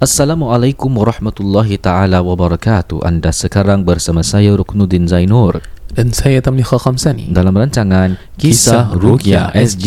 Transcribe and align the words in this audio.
Assalamualaikum 0.00 0.88
warahmatullahi 0.88 1.76
taala 1.76 2.24
wabarakatuh. 2.24 3.04
Anda 3.04 3.28
sekarang 3.28 3.84
bersama 3.84 4.24
saya 4.24 4.56
Ruknuddin 4.56 5.04
Zainur 5.04 5.60
Dan 5.92 6.16
saya 6.16 6.40
Tamliha 6.40 6.80
Khamsani 6.80 7.28
dalam 7.28 7.52
rancangan 7.52 8.16
Kisah 8.40 8.96
Rukia 8.96 9.52
SG. 9.52 9.84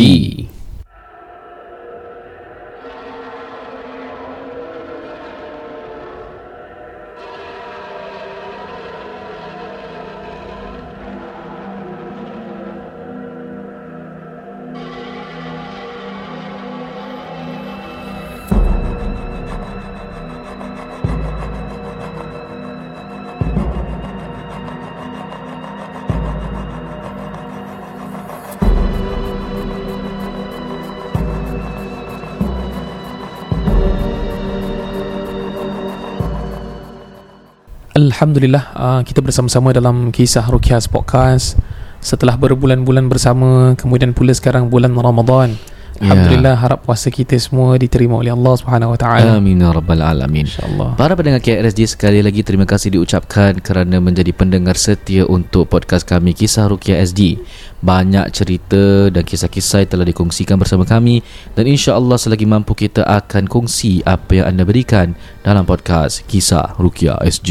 Alhamdulillah 38.35 38.67
uh, 38.75 38.99
Kita 39.07 39.23
bersama-sama 39.23 39.71
dalam 39.71 40.11
Kisah 40.11 40.43
Rukias 40.51 40.91
Podcast. 40.91 41.55
Setelah 42.03 42.35
berbulan-bulan 42.35 43.07
bersama 43.07 43.79
Kemudian 43.79 44.11
pula 44.11 44.35
sekarang 44.35 44.67
bulan 44.67 44.91
Ramadan 44.91 45.55
Ya. 45.95 46.11
Alhamdulillah 46.11 46.55
harap 46.59 46.83
puasa 46.83 47.07
kita 47.07 47.39
semua 47.39 47.79
diterima 47.79 48.19
oleh 48.19 48.35
Allah 48.35 48.53
Subhanahu 48.59 48.93
Wa 48.95 48.99
Taala. 48.99 49.39
Amin 49.39 49.63
ya 49.63 49.71
rabbal 49.71 50.03
alamin. 50.03 50.43
Insya-Allah. 50.43 50.99
Para 50.99 51.15
pendengar 51.15 51.39
KRSG 51.39 51.95
sekali 51.95 52.19
lagi 52.19 52.43
terima 52.43 52.67
kasih 52.67 52.99
diucapkan 52.99 53.63
kerana 53.63 54.03
menjadi 54.03 54.35
pendengar 54.35 54.75
setia 54.75 55.23
untuk 55.23 55.71
podcast 55.71 56.03
kami 56.03 56.35
Kisah 56.35 56.67
Rukia 56.67 56.99
SD. 56.99 57.39
Banyak 57.79 58.27
cerita 58.33 59.07
dan 59.13 59.23
kisah-kisah 59.23 59.85
yang 59.85 59.91
telah 59.95 60.05
dikongsikan 60.09 60.57
bersama 60.59 60.83
kami 60.83 61.21
dan 61.53 61.69
insya-Allah 61.69 62.17
selagi 62.17 62.43
mampu 62.43 62.73
kita 62.75 63.05
akan 63.05 63.45
kongsi 63.47 64.01
apa 64.03 64.41
yang 64.41 64.51
anda 64.51 64.67
berikan 64.67 65.13
dalam 65.45 65.63
podcast 65.63 66.25
Kisah 66.27 66.75
Rukia 66.75 67.21
SG. 67.23 67.49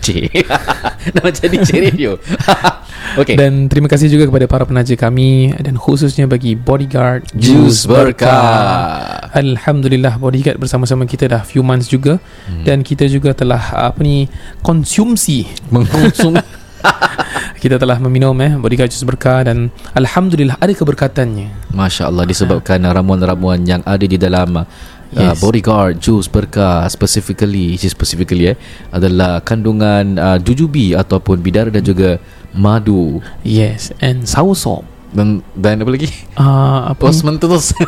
Cik. 0.00 0.48
Nama 1.18 1.28
jadi 1.28 1.56
cik 1.60 1.80
radio. 1.92 2.14
Okey. 3.18 3.36
Dan 3.36 3.68
terima 3.68 3.88
kasih 3.90 4.08
juga 4.08 4.28
kepada 4.28 4.46
para 4.48 4.64
penaja 4.64 4.94
kami 4.96 5.52
dan 5.60 5.76
khususnya 5.76 6.24
bagi 6.24 6.56
bodyguard 6.56 7.28
Jus 7.36 7.84
berkah. 7.84 9.28
Alhamdulillah 9.32 10.16
bodyguard 10.20 10.60
bersama-sama 10.60 11.08
kita 11.08 11.28
dah 11.28 11.42
few 11.44 11.64
months 11.64 11.88
juga 11.88 12.20
hmm. 12.48 12.64
dan 12.68 12.84
kita 12.84 13.08
juga 13.08 13.32
telah 13.32 13.72
apa 13.72 14.00
ni 14.04 14.28
konsumsi 14.60 15.48
Mengkonsum 15.72 16.36
kita 17.62 17.78
telah 17.78 17.94
meminum 18.02 18.34
eh 18.42 18.58
bodyguard 18.58 18.90
jus 18.90 19.06
berkah 19.06 19.46
dan 19.46 19.70
alhamdulillah 19.94 20.58
ada 20.58 20.74
keberkatannya. 20.74 21.70
Masya 21.70 22.10
Allah 22.10 22.26
disebabkan 22.26 22.82
ramuan-ramuan 22.82 23.62
yang 23.62 23.86
ada 23.86 24.02
di 24.02 24.18
dalam 24.18 24.66
uh, 25.12 25.30
Yes. 25.30 25.38
bodyguard 25.38 25.98
jus 25.98 26.26
berkah 26.26 26.84
specifically 26.86 27.72
specifically 27.78 28.48
eh 28.48 28.56
adalah 28.88 29.40
kandungan 29.40 30.16
uh, 30.16 30.36
jujubi 30.36 30.92
ataupun 30.92 31.38
bidara 31.38 31.68
dan 31.68 31.82
juga 31.82 32.16
madu 32.50 33.20
Yes, 33.42 33.92
and 33.98 34.24
soursop. 34.24 34.84
dan 35.10 35.40
dan 35.52 35.78
apa 35.78 35.90
lagi 35.90 36.08
Ah 36.34 36.88
apa? 36.90 37.02
ni? 37.02 37.08
osmanthus 37.10 37.76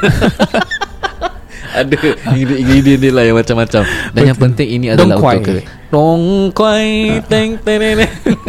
ada 1.74 1.98
ingredient 2.30 3.00
dia 3.00 3.10
lah 3.10 3.24
yang 3.24 3.34
macam-macam 3.34 3.82
dan 4.14 4.22
yang 4.22 4.38
penting 4.38 4.68
ini 4.70 4.86
adalah 4.88 5.18
Dongkuai. 5.18 5.36
untuk 5.36 5.58
ke 5.58 5.66
dongkuai 5.90 6.90
teng 7.26 7.58
teng. 7.58 7.98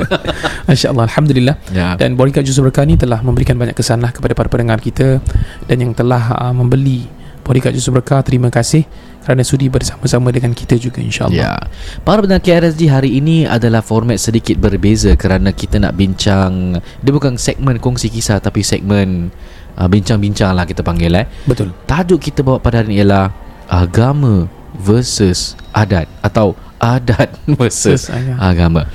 Masya-Allah 0.67 1.05
alhamdulillah. 1.05 1.55
ya 1.71 1.93
Dan 1.95 2.13
bodyguard 2.13 2.43
jus 2.43 2.57
berkah 2.57 2.83
ni 2.83 2.93
telah 2.95 3.21
memberikan 3.21 3.55
banyak 3.55 3.73
kesan 3.73 3.97
lah 3.97 4.09
kepada 4.09 4.33
para 4.33 4.45
pendengar 4.45 4.77
kita 4.77 5.21
dan 5.63 5.77
yang 5.79 5.91
telah 5.91 6.21
uh, 6.33 6.53
membeli 6.53 7.09
bodyguard 7.45 7.77
jus 7.77 7.85
berkah 7.93 8.25
terima 8.25 8.49
kasih 8.49 8.89
kerana 9.21 9.45
sudi 9.45 9.69
bersama-sama 9.69 10.33
dengan 10.33 10.53
kita 10.53 10.77
juga 10.77 11.01
insya-Allah. 11.01 11.37
Ya. 11.37 11.53
Para 12.01 12.21
pendengar 12.21 12.41
KRSG 12.45 12.89
hari 12.89 13.17
ini 13.21 13.45
adalah 13.45 13.85
format 13.85 14.17
sedikit 14.17 14.57
berbeza 14.57 15.13
kerana 15.13 15.53
kita 15.53 15.77
nak 15.77 15.93
bincang 15.93 16.81
dia 16.81 17.11
bukan 17.13 17.37
segmen 17.37 17.77
kongsi 17.77 18.09
kisah 18.09 18.41
tapi 18.41 18.61
segmen 18.61 19.29
uh, 19.77 19.89
bincang-bincang 19.89 20.53
lah 20.53 20.65
kita 20.65 20.81
panggil 20.81 21.13
eh. 21.13 21.25
Betul. 21.45 21.73
Tajuk 21.85 22.21
kita 22.21 22.41
bawa 22.41 22.61
pada 22.61 22.81
hari 22.81 22.97
ini 22.97 23.05
ialah 23.05 23.33
agama 23.69 24.45
versus 24.77 25.57
adat 25.73 26.05
atau 26.21 26.53
adat 26.77 27.33
versus 27.61 28.09
ya. 28.09 28.37
agama. 28.37 28.85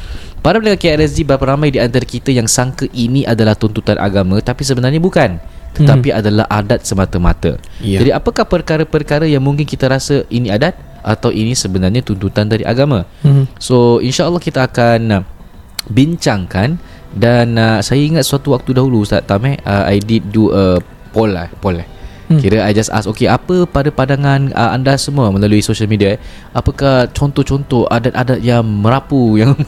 Para 0.40 0.56
pendengar 0.56 0.80
KRSG 0.80 1.26
berapa 1.26 1.52
ramai 1.52 1.68
di 1.74 1.82
antara 1.82 2.06
kita 2.06 2.32
yang 2.32 2.48
sangka 2.48 2.88
ini 2.96 3.26
adalah 3.26 3.58
tuntutan 3.58 3.98
agama 3.98 4.38
tapi 4.40 4.62
sebenarnya 4.64 5.02
bukan 5.02 5.36
tetapi 5.74 6.10
adalah 6.10 6.46
adat 6.50 6.82
semata-mata. 6.82 7.56
Ya. 7.78 8.02
Jadi 8.02 8.10
apakah 8.10 8.44
perkara-perkara 8.46 9.26
yang 9.26 9.42
mungkin 9.42 9.64
kita 9.64 9.86
rasa 9.86 10.26
ini 10.28 10.50
adat 10.50 10.74
atau 11.00 11.30
ini 11.32 11.54
sebenarnya 11.54 12.02
tuntutan 12.02 12.50
dari 12.50 12.66
agama? 12.66 13.06
Hmm. 13.22 13.46
So 13.56 14.02
insya-Allah 14.02 14.42
kita 14.42 14.66
akan 14.66 15.00
uh, 15.14 15.22
bincangkan 15.88 16.76
dan 17.14 17.58
uh, 17.58 17.78
saya 17.82 18.02
ingat 18.02 18.26
suatu 18.26 18.54
waktu 18.54 18.76
dahulu 18.76 19.02
Ustaz 19.02 19.26
Tameh 19.26 19.58
uh, 19.62 19.86
I 19.86 19.98
did 20.02 20.30
do 20.30 20.50
a 20.54 20.78
poll 21.14 21.30
lah, 21.30 21.50
poll 21.62 21.78
lah. 21.80 21.88
Hmm. 22.30 22.38
Kira 22.38 22.62
I 22.62 22.70
just 22.70 22.94
ask 22.94 23.10
Okay 23.10 23.26
apa 23.26 23.66
pada 23.66 23.90
pandangan 23.90 24.54
uh, 24.54 24.70
anda 24.70 24.94
semua 24.94 25.34
Melalui 25.34 25.66
social 25.66 25.90
media 25.90 26.14
eh, 26.14 26.18
Apakah 26.54 27.10
contoh-contoh 27.10 27.90
Adat-adat 27.90 28.38
yang 28.38 28.62
merapu 28.62 29.34
Yang 29.42 29.58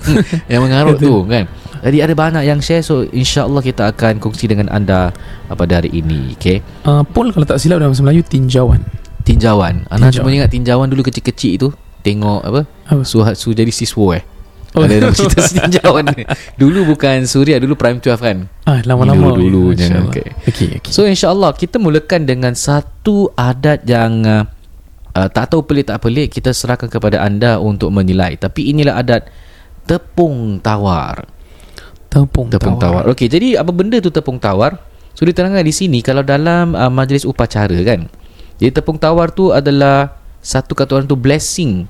yang 0.47 0.63
mengarut 0.63 0.95
tu 1.03 1.27
kan 1.27 1.51
Jadi 1.83 1.99
ada 1.99 2.15
banyak 2.15 2.43
yang 2.43 2.59
share 2.59 2.81
So 2.81 3.03
insyaAllah 3.03 3.59
kita 3.59 3.91
akan 3.91 4.17
Kongsi 4.17 4.47
dengan 4.47 4.71
anda 4.71 5.11
uh, 5.47 5.55
Pada 5.55 5.79
hari 5.79 5.91
ini 5.93 6.33
Okay 6.35 6.63
Uh, 6.83 7.03
Paul 7.03 7.31
kalau 7.31 7.43
tak 7.43 7.59
silap 7.59 7.79
dalam 7.79 7.91
bahasa 7.91 8.03
Melayu 8.03 8.23
tinjauan. 8.23 8.81
Tinjauan 9.23 9.87
Anak 9.87 10.15
cuma 10.15 10.31
ingat 10.31 10.49
tinjauan 10.49 10.87
dulu 10.87 11.03
kecil-kecil 11.03 11.51
itu 11.53 11.69
Tengok 12.01 12.43
apa 12.43 12.61
Apa? 12.87 13.03
Su, 13.03 13.23
su 13.35 13.51
jadi 13.51 13.69
siswa 13.69 14.15
eh 14.15 14.25
Oh. 14.73 14.89
Ada 14.89 15.05
nama 15.05 15.13
cerita 15.13 15.45
tinjauan 15.69 16.17
ni. 16.17 16.25
Dulu 16.57 16.97
bukan 16.97 17.29
Suria 17.29 17.61
Dulu 17.61 17.77
Prime 17.77 18.01
12 18.01 18.17
kan 18.17 18.49
Ah 18.65 18.81
lama-lama 18.81 19.29
Dulu-dulu 19.29 19.77
Masya 19.77 19.85
je, 19.85 19.85
Allah. 19.93 20.09
okey. 20.09 20.27
Okey 20.49 20.67
okey. 20.81 20.89
So 20.89 21.05
insyaAllah 21.05 21.53
Kita 21.53 21.77
mulakan 21.77 22.25
dengan 22.25 22.57
Satu 22.57 23.29
adat 23.37 23.85
yang 23.85 24.25
uh, 24.25 24.49
uh, 25.13 25.29
Tak 25.29 25.53
tahu 25.53 25.69
pelik 25.69 25.93
tak 25.93 26.01
pelik 26.01 26.33
Kita 26.33 26.57
serahkan 26.57 26.89
kepada 26.89 27.21
anda 27.21 27.61
Untuk 27.61 27.93
menilai 27.93 28.41
Tapi 28.41 28.73
inilah 28.73 28.97
adat 28.97 29.29
Tepung 29.85 30.57
tawar 30.57 31.21
tepung, 32.13 32.53
Tepung 32.53 32.77
tawar, 32.77 33.09
Okey 33.09 33.33
jadi 33.33 33.57
apa 33.57 33.73
benda 33.73 33.97
tu 34.05 34.13
tepung 34.13 34.37
tawar? 34.37 34.77
So 35.17 35.25
diterangkan 35.25 35.65
di 35.65 35.73
sini 35.73 35.99
Kalau 36.05 36.21
dalam 36.21 36.77
uh, 36.77 36.93
majlis 36.93 37.25
upacara 37.25 37.77
kan. 37.85 38.09
Jadi 38.61 38.71
tepung 38.73 39.01
tawar 39.01 39.33
tu 39.33 39.53
adalah 39.53 40.21
Satu 40.45 40.77
kata 40.77 41.01
orang 41.01 41.09
tu 41.09 41.17
blessing. 41.17 41.89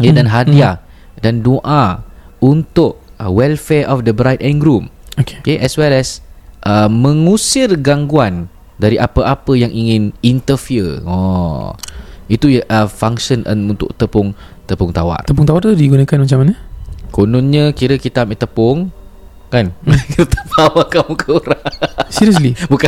Ya, 0.00 0.12
Dan 0.12 0.28
hadiah 0.28 0.80
Dan 1.20 1.40
doa 1.44 2.04
Untuk 2.40 3.00
uh, 3.20 3.28
welfare 3.32 3.88
of 3.88 4.08
the 4.08 4.12
bride 4.16 4.40
and 4.40 4.60
groom. 4.60 4.88
Okey. 5.20 5.40
okay, 5.40 5.56
As 5.60 5.76
well 5.76 5.92
as 5.92 6.24
uh, 6.64 6.88
Mengusir 6.88 7.72
gangguan 7.80 8.48
Dari 8.80 8.96
apa-apa 8.96 9.56
yang 9.56 9.72
ingin 9.72 10.16
interfere. 10.24 11.04
Oh 11.04 11.76
Itu 12.32 12.48
uh, 12.48 12.88
function 12.88 13.44
uh, 13.44 13.56
untuk 13.56 13.92
tepung 13.96 14.32
Tepung 14.64 14.94
tawar. 14.94 15.26
Tepung 15.26 15.44
tawar 15.44 15.60
tu 15.66 15.74
digunakan 15.74 16.14
macam 16.14 16.46
mana? 16.46 16.54
Kononnya 17.10 17.74
kira 17.74 17.98
kita 17.98 18.22
ambil 18.22 18.38
tepung 18.38 18.78
Kan 19.50 19.74
Kita 20.08 20.38
bawa 20.48 20.86
kamu 20.86 21.12
ke 21.14 21.28
orang 21.32 21.64
Seriously? 22.06 22.54
Bukan 22.72 22.86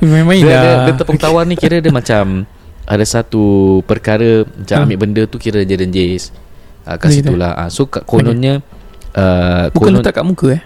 Main-main 0.00 0.40
dia, 0.40 0.50
dia, 0.50 0.58
dah. 0.58 0.76
dia 0.84 0.94
tepung 0.96 1.14
tawar 1.16 1.46
ni 1.46 1.54
kira 1.54 1.78
dia 1.78 1.94
macam 1.94 2.42
Ada 2.84 3.04
satu 3.06 3.42
perkara 3.82 4.42
Macam 4.42 4.76
Hmm. 4.76 4.84
ambil 4.84 4.98
benda 5.00 5.22
tu 5.24 5.38
kira 5.38 5.62
dia 5.62 5.74
renjis 5.74 6.34
uh, 6.82 6.98
Kat 6.98 7.08
situ 7.08 7.32
lah 7.32 7.54
uh, 7.56 7.70
So 7.70 7.86
kat 7.86 8.02
kononnya 8.02 8.58
uh, 9.14 9.70
Bukan 9.70 9.78
konon, 9.88 10.02
letak 10.02 10.14
kat 10.16 10.24
muka 10.24 10.48
eh? 10.52 10.62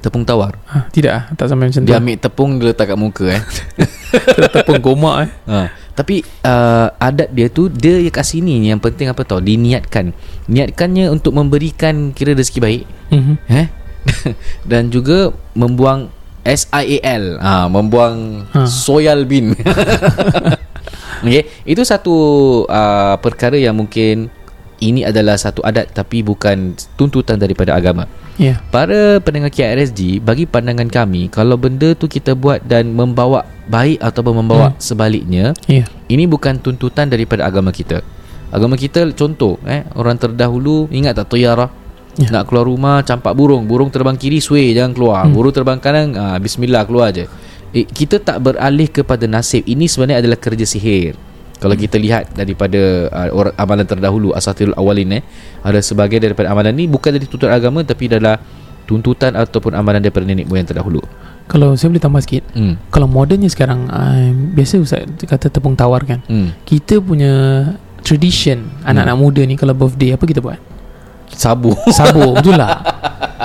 Tepung 0.00 0.20
tawar 0.20 0.58
Ha, 0.66 0.90
tidak 0.90 1.12
ah, 1.14 1.22
tak 1.32 1.46
sampai 1.46 1.70
macam 1.70 1.80
tu. 1.80 1.86
Dia 1.86 1.96
ambil 1.96 2.16
tepung 2.18 2.50
Dia 2.58 2.66
letak 2.68 2.86
kat 2.86 2.98
muka 2.98 3.24
eh 3.30 3.42
tepung 4.54 4.82
gomak 4.82 5.16
eh. 5.22 5.30
ha. 5.46 5.58
Tapi 5.94 6.16
uh, 6.42 6.88
adat 6.98 7.30
dia 7.30 7.46
tu 7.46 7.70
Dia 7.70 7.96
yang 7.96 8.10
kat 8.10 8.26
sini 8.26 8.58
ni 8.58 8.68
Yang 8.68 8.82
penting 8.84 9.06
apa 9.06 9.22
tau 9.22 9.38
Diniatkan 9.38 10.10
Niatkannya 10.44 11.08
untuk 11.08 11.32
memberikan 11.32 12.10
Kira 12.10 12.34
rezeki 12.34 12.58
baik 12.58 12.82
Mhm. 13.08 13.34
eh 13.48 13.68
dan 14.70 14.88
juga 14.92 15.32
membuang 15.56 16.12
SIAL 16.44 17.40
ha, 17.40 17.66
membuang 17.72 18.44
ha. 18.52 18.68
Soyal 18.68 19.24
bin 19.24 19.56
okay. 21.24 21.48
itu 21.64 21.80
satu 21.82 22.14
uh, 22.68 23.16
perkara 23.18 23.56
yang 23.56 23.72
mungkin 23.72 24.28
ini 24.84 25.08
adalah 25.08 25.40
satu 25.40 25.64
adat 25.64 25.96
tapi 25.96 26.20
bukan 26.20 26.76
tuntutan 27.00 27.40
daripada 27.40 27.72
agama 27.72 28.04
Ya. 28.34 28.58
para 28.74 29.22
pendengar 29.22 29.54
KRSG 29.54 30.18
bagi 30.18 30.42
pandangan 30.42 30.90
kami 30.90 31.30
kalau 31.30 31.54
benda 31.54 31.94
tu 31.94 32.10
kita 32.10 32.34
buat 32.34 32.66
dan 32.66 32.90
membawa 32.90 33.46
baik 33.70 34.02
ataupun 34.02 34.42
membawa 34.42 34.74
hmm. 34.74 34.78
sebaliknya 34.82 35.44
Ya. 35.70 35.86
ini 36.10 36.26
bukan 36.26 36.58
tuntutan 36.58 37.06
daripada 37.06 37.46
agama 37.46 37.70
kita 37.70 38.02
Agama 38.54 38.78
kita 38.78 39.06
contoh 39.18 39.58
eh 39.66 39.86
orang 39.98 40.18
terdahulu 40.18 40.86
ingat 40.90 41.18
tak 41.18 41.30
toyarah 41.30 41.70
Ya. 42.14 42.30
nak 42.30 42.46
keluar 42.46 42.70
rumah 42.70 43.02
campak 43.02 43.34
burung 43.34 43.66
burung 43.66 43.90
terbang 43.90 44.14
kiri 44.14 44.38
sway 44.38 44.70
jangan 44.70 44.94
keluar 44.94 45.26
hmm. 45.26 45.34
burung 45.34 45.50
terbang 45.50 45.78
kanan 45.82 46.14
ah, 46.14 46.38
bismillah 46.38 46.86
keluar 46.86 47.10
je 47.10 47.26
eh, 47.74 47.82
kita 47.82 48.22
tak 48.22 48.38
beralih 48.38 48.86
kepada 48.86 49.26
nasib 49.26 49.66
ini 49.66 49.90
sebenarnya 49.90 50.22
adalah 50.22 50.38
kerja 50.38 50.62
sihir 50.62 51.18
kalau 51.58 51.74
kita 51.74 51.96
lihat 51.98 52.30
daripada 52.36 53.08
uh, 53.08 53.30
orang 53.34 53.54
amalan 53.58 53.86
terdahulu 53.88 54.30
asatirul 54.30 54.78
awalin 54.78 55.18
eh 55.18 55.22
ada 55.64 55.82
sebagai 55.82 56.22
daripada 56.22 56.54
amalan 56.54 56.70
ni 56.76 56.86
bukan 56.86 57.18
dari 57.18 57.26
tuntutan 57.26 57.50
agama 57.50 57.82
tapi 57.82 58.06
adalah 58.06 58.38
tuntutan 58.84 59.32
ataupun 59.32 59.72
amalan 59.72 59.98
daripada 59.98 60.28
nenek 60.28 60.44
moyang 60.46 60.68
terdahulu 60.68 61.00
Kalau 61.44 61.76
saya 61.76 61.92
boleh 61.92 62.04
tambah 62.04 62.20
sikit 62.24 62.44
hmm. 62.56 62.88
Kalau 62.92 63.08
modernnya 63.08 63.48
sekarang 63.52 63.88
uh, 63.88 64.32
Biasa 64.56 64.80
Ustaz 64.80 65.04
kata 65.24 65.48
tepung 65.52 65.76
tawar 65.76 66.04
kan 66.04 66.20
Hmm. 66.24 66.56
Kita 66.64 67.00
punya 67.04 67.32
tradition 68.00 68.64
Anak-anak 68.84 69.16
muda 69.16 69.44
ni 69.44 69.56
Kalau 69.56 69.76
birthday 69.76 70.16
Apa 70.16 70.24
kita 70.24 70.40
buat? 70.40 70.56
Sabu 71.28 71.72
Sabur 71.90 72.34
Betul 72.34 72.54
lah 72.54 72.80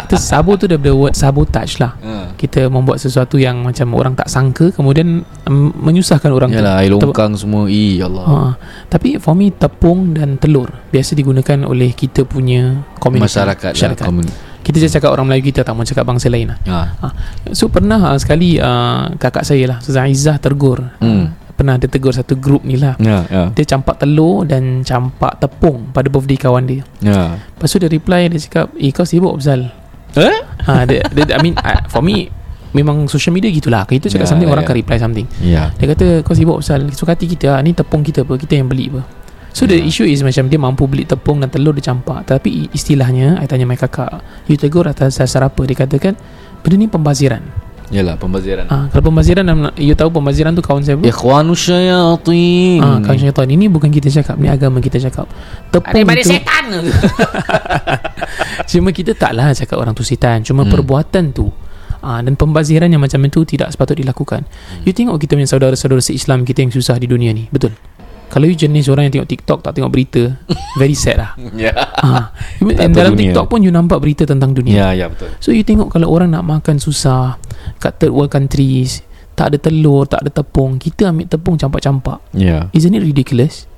Kita 0.02 0.16
sabur 0.16 0.56
tu 0.56 0.66
daripada 0.66 0.92
word 0.92 1.14
sabotage 1.14 1.78
lah 1.78 1.96
ha. 1.98 2.32
Kita 2.34 2.66
membuat 2.66 2.98
sesuatu 2.98 3.36
yang 3.36 3.62
Macam 3.62 3.94
orang 3.94 4.14
tak 4.14 4.26
sangka 4.26 4.70
Kemudian 4.70 5.22
um, 5.46 5.72
Menyusahkan 5.76 6.30
orang 6.30 6.50
Yalah 6.50 6.80
air 6.80 6.92
tu 6.92 7.00
longkang 7.00 7.34
semua 7.34 7.66
Ih 7.66 7.98
ya 7.98 8.06
Allah 8.06 8.26
Ha, 8.26 8.38
tapi 8.88 9.18
for 9.18 9.34
me 9.34 9.50
tepung 9.50 10.12
dan 10.12 10.36
telur 10.36 10.70
biasa 10.90 11.14
digunakan 11.14 11.64
oleh 11.64 11.92
kita 11.92 12.24
punya 12.24 12.82
community 12.98 13.28
Masyarakat, 13.28 13.72
masyarakat. 13.74 14.02
Lah, 14.02 14.10
komun- 14.10 14.34
Kita 14.60 14.78
je 14.78 14.88
cakap 14.88 15.10
orang 15.10 15.26
Melayu 15.26 15.50
kita 15.50 15.62
tak 15.62 15.72
mau 15.72 15.82
cakap 15.82 16.04
bangsa 16.04 16.28
lain 16.28 16.52
lah. 16.52 16.60
ha. 16.68 16.82
Ha. 17.00 17.08
So 17.52 17.68
pernah 17.68 18.14
uh, 18.14 18.18
sekali 18.18 18.56
uh, 18.56 19.14
kakak 19.16 19.42
saya 19.42 19.66
lah 19.66 19.78
Ustazah 19.80 20.06
Izzah 20.06 20.38
tergur. 20.38 20.84
Hmm. 21.00 21.34
Pernah 21.60 21.76
dia 21.76 21.92
tegur 21.92 22.16
satu 22.16 22.40
grup 22.40 22.64
ni 22.64 22.80
lah. 22.80 22.96
Ya, 22.98 23.28
ya. 23.28 23.44
Dia 23.52 23.66
campak 23.68 24.00
telur 24.00 24.48
dan 24.48 24.80
campak 24.82 25.36
tepung 25.38 25.92
pada 25.92 26.08
birthday 26.08 26.40
kawan 26.40 26.64
dia. 26.64 26.88
Ya. 27.04 27.36
Lepas 27.36 27.68
tu 27.68 27.78
dia 27.78 27.92
reply 27.92 28.32
dia 28.32 28.40
cakap, 28.40 28.72
"Eh 28.74 28.96
kau 28.96 29.04
sibuk 29.04 29.36
Abzal." 29.36 29.68
Eh? 30.16 30.40
Ha 30.64 30.88
dia, 30.88 31.04
dia 31.06 31.36
I 31.36 31.44
mean 31.44 31.60
for 31.86 32.00
me 32.00 32.32
memang 32.72 33.06
social 33.06 33.36
media 33.36 33.52
gitulah. 33.52 33.84
Kita 33.84 34.08
cakap 34.08 34.24
Ya, 34.24 34.32
something 34.32 34.48
orang 34.48 34.64
ya. 34.64 34.72
akan 34.72 34.78
reply 34.78 34.98
something. 34.98 35.28
Ya. 35.44 35.64
Dia 35.76 35.86
kata 35.90 36.06
kau 36.24 36.32
sibuk 36.32 36.64
pasal 36.64 36.96
suka 36.96 37.12
hati 37.12 37.28
kita 37.28 37.52
ah, 37.52 37.60
Ni 37.60 37.74
tepung 37.74 38.02
kita 38.02 38.22
apa 38.22 38.38
Kita 38.38 38.54
yang 38.56 38.70
beli 38.70 38.88
apa 38.88 39.02
So 39.50 39.66
the 39.66 39.76
Ya. 39.76 39.84
issue 39.84 40.06
is 40.06 40.22
macam 40.22 40.46
Dia 40.46 40.56
mampu 40.56 40.86
beli 40.86 41.04
tepung 41.04 41.42
dan 41.42 41.50
telur 41.50 41.74
dia 41.74 41.82
campak 41.84 42.24
Tapi 42.24 42.70
istilahnya 42.70 43.36
I 43.36 43.50
tanya 43.50 43.66
my 43.66 43.74
kakak 43.74 44.22
You 44.46 44.56
tegur 44.56 44.86
atas 44.86 45.18
dasar 45.18 45.42
apa 45.42 45.66
Dia 45.66 45.74
katakan 45.76 46.14
Benda 46.62 46.76
ni 46.78 46.86
pembaziran 46.86 47.42
Yalah 47.90 48.16
pembaziran. 48.16 48.64
ah, 48.68 48.88
Kalau 48.88 49.04
pembaziran 49.04 49.44
You 49.76 49.94
tahu 49.94 50.12
pembaziran 50.12 50.54
tu 50.54 50.60
kawan 50.60 50.82
saya 50.82 50.94
apa 50.94 51.06
Ikhwanu 51.06 51.52
syayatin. 51.52 52.80
Ah, 52.80 52.98
kawan 53.00 53.18
syaitan 53.18 53.46
Ini 53.46 53.66
bukan 53.66 53.88
kita 53.88 54.12
cakap 54.12 54.36
Ni 54.36 54.46
agama 54.46 54.78
kita 54.78 55.00
cakap 55.00 55.26
Tepung 55.70 56.06
itu 56.06 56.30
Cuma 58.70 58.90
kita 58.90 59.12
taklah 59.14 59.52
cakap 59.52 59.76
orang 59.76 59.92
tu 59.92 60.02
setan 60.02 60.42
Cuma 60.42 60.62
Hmm. 60.62 60.72
perbuatan 60.72 61.32
tu 61.32 61.48
Ah, 62.00 62.20
dan 62.20 62.34
pembaziran 62.34 62.88
yang 62.88 63.00
macam 63.00 63.20
itu 63.22 63.44
tidak 63.44 63.70
sepatut 63.70 63.94
dilakukan. 63.94 64.42
Hmm. 64.48 64.82
You 64.88 64.94
tengok 64.94 65.20
kita 65.20 65.36
punya 65.36 65.46
saudara-saudara 65.46 66.00
se-Islam 66.00 66.44
kita 66.44 66.62
yang 66.62 66.70
susah 66.70 66.96
di 66.96 67.06
dunia 67.06 67.30
ni, 67.34 67.46
betul? 67.50 67.74
Kalau 68.30 68.46
you 68.46 68.54
jenis 68.56 68.88
orang 68.88 69.04
yang 69.04 69.14
tengok 69.18 69.28
TikTok 69.28 69.60
tak 69.60 69.76
tengok 69.76 69.90
berita, 69.90 70.22
very 70.80 70.96
sad 70.96 71.18
lah. 71.18 71.32
Ya. 71.60 71.76
Ah, 71.76 72.32
Tak 72.32 72.80
and 72.80 72.88
tahu 72.88 72.96
dalam 72.96 73.12
dunia. 73.12 73.20
TikTok 73.28 73.46
pun 73.46 73.60
you 73.60 73.68
nampak 73.70 74.00
berita 74.00 74.24
tentang 74.24 74.54
dunia. 74.54 74.72
Ya, 74.72 74.88
ya 74.96 75.06
betul. 75.12 75.28
So 75.44 75.52
you 75.52 75.60
tengok 75.62 75.92
kalau 75.92 76.08
orang 76.08 76.32
nak 76.32 76.48
makan 76.48 76.80
susah 76.80 77.36
kat 77.76 77.98
third 77.98 78.10
world 78.10 78.28
countries, 78.28 79.06
tak 79.34 79.54
ada 79.54 79.58
telur, 79.60 80.04
tak 80.04 80.22
ada 80.22 80.32
tepung, 80.34 80.76
kita 80.76 81.08
ambil 81.08 81.26
tepung 81.26 81.56
campak-campak. 81.56 82.18
Ya. 82.32 82.68
Isn't 82.72 82.92
it 82.92 83.00
ridiculous? 83.00 83.70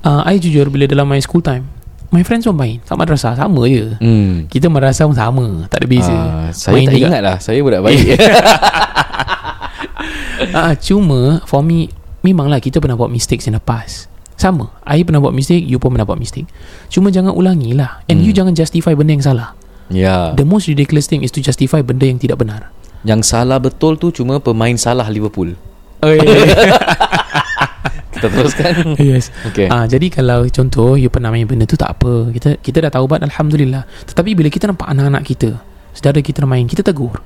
Uh, 0.00 0.20
I 0.22 0.36
jujur 0.36 0.68
bila 0.68 0.84
dalam 0.84 1.06
my 1.06 1.16
school 1.18 1.40
time, 1.40 1.64
my 2.10 2.20
friends 2.20 2.44
pun 2.44 2.54
main 2.54 2.78
kat 2.78 2.92
madrasah 2.92 3.32
sama 3.32 3.64
je. 3.64 3.96
Hmm. 3.98 4.44
Kita 4.46 4.68
madrasah 4.68 5.04
pun 5.04 5.16
sama, 5.16 5.46
tak 5.66 5.80
ada 5.80 5.86
beza. 5.88 6.12
Ah, 6.12 6.48
saya 6.50 6.76
Main 6.76 6.86
tak 6.86 6.94
juga. 6.94 7.06
ingat 7.08 7.22
lah 7.22 7.36
Saya 7.38 7.58
budak 7.58 7.80
baik 7.80 8.04
Ah, 10.52 10.76
cuma 10.76 11.40
for 11.44 11.60
me 11.60 11.88
memanglah 12.20 12.58
kita 12.58 12.78
pernah 12.78 12.94
buat 12.94 13.08
mistakes 13.08 13.46
in 13.46 13.54
the 13.54 13.62
past. 13.62 14.06
Sama. 14.34 14.70
I 14.82 15.02
pernah 15.02 15.18
buat 15.18 15.32
mistake, 15.32 15.62
you 15.62 15.78
pun 15.78 15.90
pernah 15.90 16.04
buat 16.04 16.18
mistake. 16.18 16.46
Cuma 16.88 17.08
jangan 17.08 17.32
ulangi 17.32 17.72
lah. 17.72 18.02
And 18.06 18.18
Hmm. 18.18 18.26
you 18.26 18.32
jangan 18.32 18.52
justify 18.52 18.92
benda 18.92 19.14
yang 19.14 19.24
salah. 19.24 19.54
Ya 19.86 20.32
The 20.32 20.42
most 20.42 20.64
ridiculous 20.64 21.04
thing 21.04 21.20
is 21.20 21.30
to 21.30 21.40
justify 21.40 21.80
benda 21.80 22.04
yang 22.04 22.16
tidak 22.16 22.38
benar. 22.38 22.72
Yang 23.04 23.20
salah 23.28 23.60
betul 23.60 24.00
tu 24.00 24.10
Cuma 24.10 24.40
pemain 24.40 24.74
salah 24.80 25.06
Liverpool 25.12 25.54
Kita 28.14 28.26
teruskan 28.30 28.94
yes. 28.96 29.28
Okay 29.52 29.66
Ah, 29.68 29.84
jadi 29.84 30.06
kalau 30.08 30.46
contoh 30.48 30.96
you 30.96 31.10
pernah 31.12 31.28
main 31.34 31.44
benda 31.44 31.66
tu 31.66 31.74
tak 31.74 31.98
apa. 31.98 32.30
Kita 32.30 32.56
kita 32.62 32.86
dah 32.86 32.90
taubat 32.94 33.20
alhamdulillah. 33.26 33.84
Tetapi 34.06 34.38
bila 34.38 34.48
kita 34.48 34.70
nampak 34.70 34.86
anak-anak 34.86 35.22
kita, 35.26 35.58
saudara 35.92 36.22
kita 36.22 36.46
main, 36.46 36.64
kita 36.64 36.86
tegur. 36.86 37.18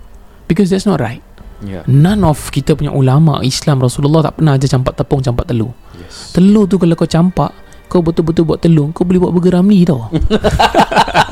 Because 0.49 0.73
that's 0.73 0.89
not 0.89 0.99
right. 0.99 1.21
Ya 1.61 1.83
None 1.91 2.23
of 2.23 2.39
kita 2.55 2.79
punya 2.79 2.95
ulama 2.95 3.43
Islam 3.43 3.83
Rasulullah 3.83 4.31
tak 4.31 4.39
pernah 4.39 4.55
aja 4.55 4.67
campak 4.71 4.95
tepung, 4.95 5.21
campak 5.21 5.51
telur. 5.51 5.75
Yes 5.99 6.31
Telur 6.31 6.71
tu 6.71 6.79
kalau 6.79 6.95
kau 6.95 7.11
campak 7.11 7.51
Kau 7.91 7.99
betul-betul 7.99 8.47
buat 8.47 8.63
telur 8.63 8.95
Kau 8.95 9.03
boleh 9.03 9.19
buat 9.19 9.35
burger 9.35 9.59
Ramli 9.59 9.83
tau 9.83 10.07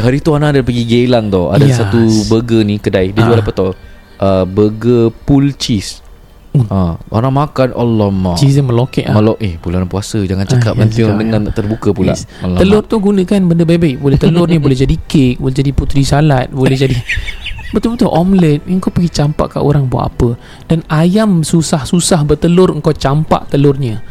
Hari 0.00 0.18
tu 0.18 0.32
Ana 0.32 0.48
ada 0.48 0.60
pergi 0.60 0.82
Geylang 0.82 1.28
tau. 1.28 1.48
Ada 1.48 1.62
Yes. 1.62 1.76
satu 1.76 2.00
burger 2.26 2.60
ni 2.62 2.76
Kedai. 2.76 3.10
Dia 3.10 3.20
Ah. 3.20 3.26
jual 3.26 3.38
apa 3.38 3.52
tau? 3.52 3.70
Uh, 4.16 4.44
Burger 4.44 5.08
pull 5.24 5.52
cheese. 5.54 6.04
Hmm. 6.50 6.66
ha, 6.66 6.78
Orang 7.08 7.32
makan 7.32 7.70
Allah 7.72 8.10
mak 8.10 8.34
Cheese 8.34 8.58
melokek 8.58 9.06
ah. 9.06 9.14
Malok 9.14 9.38
eh 9.38 9.54
bulan 9.56 9.86
puasa. 9.86 10.18
Jangan 10.20 10.44
cakap 10.44 10.74
Ah, 10.74 10.82
Nanti 10.82 10.98
orang 11.00 11.16
dengar 11.16 11.38
ya. 11.38 11.46
nak 11.46 11.54
terbuka 11.54 11.88
pula. 11.90 12.10
Yes. 12.10 12.26
Telur 12.36 12.82
tu 12.82 12.98
gunakan 12.98 13.40
benda 13.46 13.62
baik-baik. 13.62 13.96
Boleh 13.96 14.18
telur 14.18 14.44
ni 14.44 14.58
boleh 14.58 14.74
jadi 14.74 14.98
kek 14.98 15.38
Boleh 15.38 15.54
jadi 15.54 15.70
puteri 15.70 16.02
salad 16.02 16.50
Boleh 16.50 16.74
jadi 16.74 16.96
Betul-betul 17.72 18.10
omelette. 18.10 18.66
Kau 18.76 18.90
pergi 18.90 19.14
campak 19.14 19.54
kat 19.54 19.62
orang 19.62 19.86
buat 19.86 20.10
apa? 20.10 20.34
Dan 20.66 20.82
ayam 20.90 21.40
susah-susah 21.40 22.26
bertelur 22.26 22.74
Kau 22.80 22.90
campak 22.90 23.46
telurnya. 23.46 24.02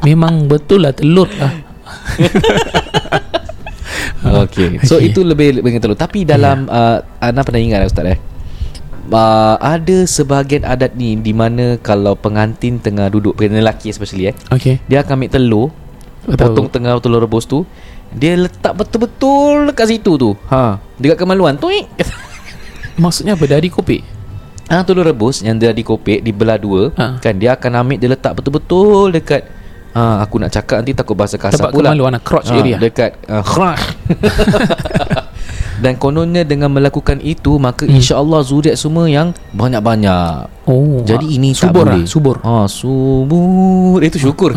Memang 0.00 0.48
betul 0.48 0.80
lah 0.80 0.90
telur 0.90 1.28
lah 1.30 1.52
Okay 4.46 4.80
So 4.84 4.96
Okay. 4.98 5.12
itu 5.12 5.20
lebih 5.22 5.60
lebih 5.60 5.78
telur 5.78 5.98
Tapi 5.98 6.24
dalam 6.24 6.66
uh, 6.66 7.02
Ana 7.20 7.44
pernah 7.44 7.60
ingat 7.60 7.84
tak 7.86 7.90
Ustaz 7.92 8.06
eh? 8.16 8.18
Uh, 9.06 9.54
ada 9.62 10.02
sebahagian 10.02 10.66
adat 10.66 10.98
ni 10.98 11.14
di 11.14 11.30
mana 11.30 11.78
kalau 11.78 12.18
pengantin 12.18 12.82
tengah 12.82 13.06
duduk 13.06 13.38
lelaki 13.38 13.94
especially 13.94 14.34
eh 14.34 14.36
Okay 14.50 14.82
dia 14.90 15.06
akan 15.06 15.22
ambil 15.22 15.30
telur 15.30 15.68
Betul. 16.26 16.42
potong 16.42 16.66
tengah 16.66 16.98
telur 16.98 17.22
rebus 17.22 17.46
tu 17.46 17.62
dia 18.10 18.34
letak 18.34 18.74
betul-betul 18.74 19.70
dekat 19.70 19.86
situ 19.94 20.14
tu. 20.18 20.30
Ha. 20.50 20.78
Dekat 20.98 21.22
kemaluan. 21.22 21.58
Tuik. 21.58 21.86
Maksudnya 23.02 23.34
apa? 23.38 23.46
Dari 23.46 23.70
kopek 23.70 24.16
ah 24.66 24.82
telur 24.82 25.06
rebus 25.06 25.46
yang 25.46 25.54
dia 25.58 25.70
dikopek 25.70 26.22
dibelah 26.26 26.58
dua 26.58 26.90
Ha. 26.98 27.22
kan 27.22 27.38
dia 27.38 27.54
akan 27.54 27.86
ambil 27.86 27.96
dia 28.02 28.10
letak 28.10 28.34
betul-betul 28.34 29.14
dekat 29.14 29.46
ah 29.96 30.20
aku 30.20 30.36
nak 30.36 30.52
cakap 30.52 30.76
nanti 30.78 30.92
takut 30.92 31.16
bahasa 31.16 31.34
kasar 31.34 31.56
Tempat 31.58 31.72
pula. 31.72 31.88
kemaluan 31.88 32.12
lah, 32.12 32.20
crotch 32.20 32.48
Ah, 32.48 32.60
area. 32.60 32.76
dekat 32.76 33.16
uh, 33.24 33.40
crotch 33.40 33.80
dan 35.76 35.92
kononnya 35.94 36.40
dengan 36.42 36.68
melakukan 36.68 37.16
itu 37.18 37.56
maka 37.56 37.84
hmm. 37.84 37.94
insya-Allah 37.94 38.40
zuriat 38.42 38.76
semua 38.76 39.04
yang 39.06 39.32
banyak-banyak. 39.50 40.48
Oh 40.64 41.00
jadi 41.02 41.24
ini 41.26 41.52
tak 41.52 41.68
subur 41.68 41.84
boleh. 41.86 41.96
lah, 41.98 42.08
Subur. 42.08 42.36
Ah 42.42 42.66
subur. 42.66 43.98
Itu 44.00 44.16
syukur. 44.18 44.52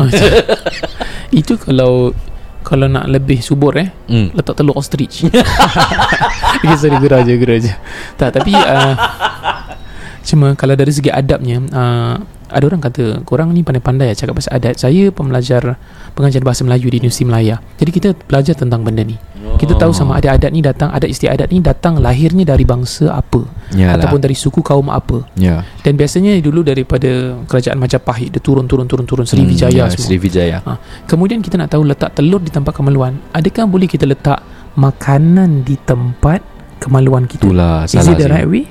Itu 1.32 1.56
kalau 1.56 2.12
Kalau 2.60 2.84
nak 2.86 3.08
lebih 3.08 3.40
subur 3.40 3.72
eh 3.74 3.88
hmm. 4.06 4.36
Letak 4.36 4.52
telur 4.54 4.76
ostrich. 4.76 5.24
Okay 5.24 6.76
sorry 6.76 6.96
Gurau 6.98 7.20
je 7.20 7.32
Gurau 7.34 7.56
je. 7.56 7.72
Tak 8.14 8.36
tapi 8.36 8.52
uh, 8.52 8.92
Cuma 10.22 10.52
kalau 10.52 10.72
dari 10.72 10.92
segi 10.92 11.08
adabnya 11.08 11.56
uh, 11.66 12.14
Ada 12.50 12.64
orang 12.66 12.82
kata 12.82 13.22
Korang 13.22 13.54
ni 13.54 13.62
pandai-pandai 13.62 14.10
Cakap 14.12 14.36
pasal 14.36 14.58
adat 14.58 14.74
Saya 14.76 15.14
pembelajar 15.14 15.78
Pengajar 16.12 16.42
bahasa 16.42 16.66
Melayu 16.66 16.90
Di 16.90 16.98
Universiti 16.98 17.22
Melaya 17.22 17.62
Jadi 17.78 17.90
kita 17.90 18.08
belajar 18.26 18.58
tentang 18.58 18.82
benda 18.82 19.06
ni 19.06 19.14
Kita 19.56 19.78
tahu 19.78 19.94
sama 19.94 20.18
ada 20.18 20.34
adat 20.34 20.50
ni 20.50 20.60
datang 20.60 20.90
Adat 20.90 21.06
istiadat 21.06 21.48
ni 21.48 21.62
datang 21.62 22.02
Lahirnya 22.02 22.42
dari 22.42 22.66
bangsa 22.66 23.14
apa 23.14 23.46
Yalah. 23.70 24.02
Ataupun 24.02 24.18
dari 24.18 24.34
suku 24.34 24.60
kaum 24.60 24.90
apa 24.90 25.22
ya 25.38 25.62
Dan 25.80 25.94
biasanya 25.94 26.34
dulu 26.42 26.66
daripada 26.66 27.38
Kerajaan 27.46 27.78
Majapahit 27.78 28.34
Dia 28.34 28.42
turun-turun-turun-turun 28.42 29.22
Hmm, 29.22 29.30
Sriwijaya 29.30 29.86
ya, 29.86 29.92
semua 29.92 30.06
Sriwijaya 30.10 30.58
Ha. 30.60 30.74
Kemudian 31.06 31.38
kita 31.40 31.54
nak 31.54 31.70
tahu 31.70 31.86
letak 31.86 32.12
telur 32.12 32.42
di 32.42 32.50
tempat 32.50 32.74
kemaluan. 32.74 33.16
Adakah 33.30 33.64
boleh 33.70 33.86
kita 33.86 34.04
letak 34.04 34.42
makanan 34.74 35.62
di 35.62 35.78
tempat 35.78 36.42
kemaluan 36.82 37.24
kita? 37.28 37.46
Itulah 37.46 37.86
Is 37.86 37.94
it 37.96 38.18
the 38.18 38.26
right 38.26 38.48
way? 38.48 38.64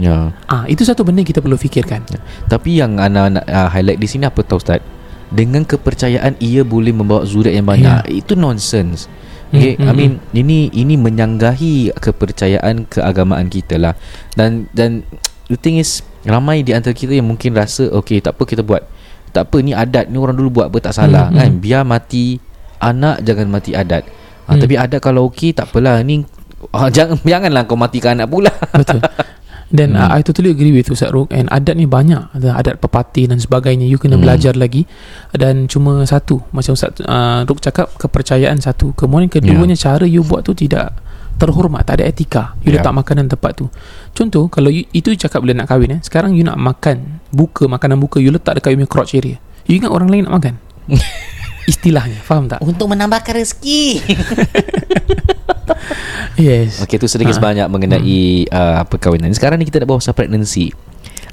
Ya. 0.00 0.32
Ah, 0.48 0.64
itu 0.68 0.84
satu 0.86 1.04
benda 1.04 1.20
yang 1.20 1.28
kita 1.28 1.44
perlu 1.44 1.58
fikirkan. 1.60 2.04
Tapi 2.48 2.80
yang 2.80 2.96
Ana 2.96 3.28
nak 3.28 3.44
uh, 3.44 3.68
highlight 3.68 4.00
di 4.00 4.08
sini 4.08 4.24
apa 4.24 4.40
tahu 4.40 4.60
Ustaz? 4.60 4.80
Dengan 5.32 5.64
kepercayaan 5.64 6.36
ia 6.40 6.64
boleh 6.64 6.92
membawa 6.92 7.24
zuriat 7.24 7.56
yang 7.56 7.68
banyak. 7.68 8.08
Itu 8.12 8.36
nonsense. 8.36 9.08
Okay, 9.52 9.76
Hmm, 9.76 9.84
I 9.84 9.92
hmm, 9.92 9.96
mean 9.96 10.12
ini 10.32 10.58
ini 10.72 10.96
menyanggahi 10.96 11.92
kepercayaan 12.00 12.88
keagamaan 12.88 13.52
kita 13.52 13.76
lah. 13.76 13.92
Dan 14.32 14.64
dan 14.72 15.04
the 15.52 15.60
thing 15.60 15.76
is 15.76 16.00
ramai 16.24 16.64
di 16.64 16.72
antara 16.72 16.96
kita 16.96 17.12
yang 17.12 17.28
mungkin 17.28 17.52
rasa 17.52 17.92
okay 17.92 18.24
tak 18.24 18.32
apa 18.32 18.48
kita 18.48 18.64
buat. 18.64 18.80
Tak 19.32 19.48
apa 19.48 19.56
ni 19.64 19.72
adat 19.72 20.12
ni 20.12 20.20
orang 20.20 20.36
dulu 20.36 20.60
buat 20.60 20.68
apa 20.68 20.92
tak 20.92 20.92
salah 20.92 21.32
Hmm, 21.32 21.40
kan 21.40 21.50
Biar 21.56 21.82
mati 21.88 22.36
anak 22.84 23.24
jangan 23.24 23.48
mati 23.48 23.72
adat 23.72 24.04
ha, 24.44 24.52
Hmm. 24.52 24.60
Tapi 24.60 24.74
adat 24.76 25.00
kalau 25.00 25.32
okey 25.32 25.56
tak 25.56 25.72
apalah 25.72 26.04
Ni 26.04 26.20
ah, 26.76 26.92
jangan, 26.96 27.16
Janganlah 27.24 27.64
kau 27.64 27.80
matikan 27.80 28.20
anak 28.20 28.28
pula 28.28 28.52
Betul 28.76 29.00
Dan 29.72 29.96
Hmm. 29.96 30.04
uh, 30.04 30.10
I 30.12 30.20
totally 30.20 30.52
agree 30.52 30.68
with 30.70 30.86
Ustaz 30.86 31.08
Ruk 31.08 31.32
And 31.32 31.48
adat 31.48 31.74
ni 31.74 31.88
banyak. 31.88 32.36
Ada 32.36 32.54
adat 32.54 32.76
pepatih 32.76 33.24
dan 33.24 33.40
sebagainya. 33.40 33.88
You 33.88 33.96
kena 33.96 34.14
Hmm. 34.14 34.22
belajar 34.22 34.52
lagi. 34.52 34.84
Dan 35.32 35.64
cuma 35.64 36.04
satu 36.04 36.44
Macam 36.50 36.76
Ustaz 36.76 36.92
uh, 37.00 37.42
Ruk 37.42 37.58
cakap 37.58 37.88
Kepercayaan 37.96 38.60
satu. 38.60 38.92
Kemudian 38.92 39.26
keduanya 39.26 39.72
yeah. 39.72 39.96
Cara 39.96 40.04
you 40.04 40.20
buat 40.22 40.44
tu 40.44 40.52
tidak 40.52 40.92
terhormat 41.34 41.82
Tak 41.82 41.98
ada 41.98 42.04
etika. 42.04 42.52
You 42.60 42.70
Ya. 42.70 42.78
letak 42.78 42.92
makanan 42.94 43.26
tempat 43.26 43.56
tu. 43.56 43.72
Contoh 44.12 44.46
Kalau 44.46 44.68
you, 44.68 44.84
itu 44.92 45.08
you 45.08 45.18
cakap 45.18 45.40
bila 45.40 45.56
nak 45.56 45.66
kahwin 45.66 45.96
eh, 45.96 46.00
Sekarang 46.04 46.36
you 46.36 46.44
nak 46.44 46.54
makan 46.54 47.24
Buka 47.32 47.64
makanan 47.64 47.96
buka 47.96 48.20
You 48.20 48.28
letak 48.28 48.60
dekat 48.60 48.76
you 48.76 48.78
punya 48.78 48.90
crotch 48.92 49.16
area. 49.16 49.40
You 49.64 49.80
ingat 49.80 49.88
orang 49.88 50.06
lain 50.06 50.28
nak 50.28 50.36
makan 50.36 50.54
Istilahnya 51.72 52.20
Faham 52.20 52.46
tak? 52.46 52.60
Untuk 52.60 52.86
menambahkan 52.86 53.32
rezeki. 53.34 53.82
Yes 56.34 56.80
Okey 56.80 56.96
tu 56.96 57.06
sedikit 57.06 57.32
Ha. 57.32 57.38
sebanyak 57.38 57.66
mengenai 57.66 58.20
uh, 58.46 58.82
perkahwinan 58.84 59.30
Sekarang 59.32 59.56
ni 59.56 59.64
kita 59.64 59.80
nak 59.80 59.88
bawa 59.88 59.98
pasal 59.98 60.12
pregnancy 60.12 60.72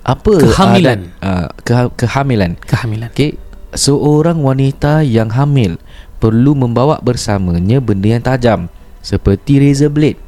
Apa 0.02 0.40
Kehamilan. 0.40 1.00
adat, 1.14 1.24
uh, 1.24 1.48
ke- 1.58 1.94
Kehamilan 1.98 2.52
Kehamilan 2.60 3.10
Okey, 3.10 3.40
seorang 3.72 4.40
wanita 4.40 5.02
yang 5.02 5.30
hamil 5.30 5.80
perlu 6.18 6.52
membawa 6.54 7.00
bersamanya 7.00 7.80
benda 7.80 8.08
yang 8.10 8.20
tajam 8.22 8.60
seperti 9.00 9.58
razor 9.58 9.90
blade 9.90 10.20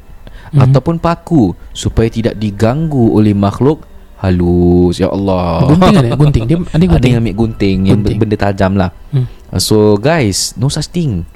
Mhm. 0.48 0.60
ataupun 0.62 0.96
paku 0.98 1.42
supaya 1.72 2.08
tidak 2.08 2.36
diganggu 2.36 3.08
oleh 3.10 3.32
makhluk 3.32 3.88
halus. 4.18 4.96
Ya 4.96 5.08
Allah. 5.08 5.64
Gunting 5.66 5.96
ada 5.96 6.08
Gunting 6.12 6.44
Dia 6.44 6.56
ada 6.60 6.68
Ada 6.70 6.84
gunting 6.86 7.10
yang 7.10 7.22
ambil 7.24 7.36
gunting, 7.36 7.78
yang 7.82 7.98
Gunting. 7.98 8.18
benda 8.20 8.36
tajam 8.38 8.72
lah. 8.74 8.90
Hmm. 9.08 9.24
So 9.60 10.00
guys, 10.00 10.56
no 10.56 10.72
such 10.72 10.88
thing. 10.88 11.28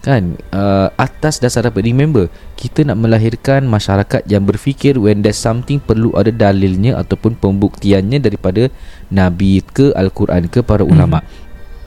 Kan? 0.00 0.40
Uh, 0.48 0.88
Atas 0.96 1.44
dasar 1.44 1.68
apa 1.68 1.76
Remember 1.84 2.32
Kita 2.56 2.80
nak 2.88 2.96
melahirkan 3.04 3.68
Masyarakat 3.68 4.24
yang 4.32 4.48
berfikir 4.48 4.96
When 4.96 5.20
there's 5.20 5.36
something 5.36 5.76
Perlu 5.76 6.16
ada 6.16 6.32
dalilnya 6.32 6.96
Ataupun 6.96 7.36
pembuktiannya 7.36 8.16
Daripada 8.16 8.72
Nabi 9.12 9.60
ke 9.60 9.92
Al-Quran 9.92 10.48
ke 10.48 10.64
Para 10.64 10.88
ulama. 10.88 11.20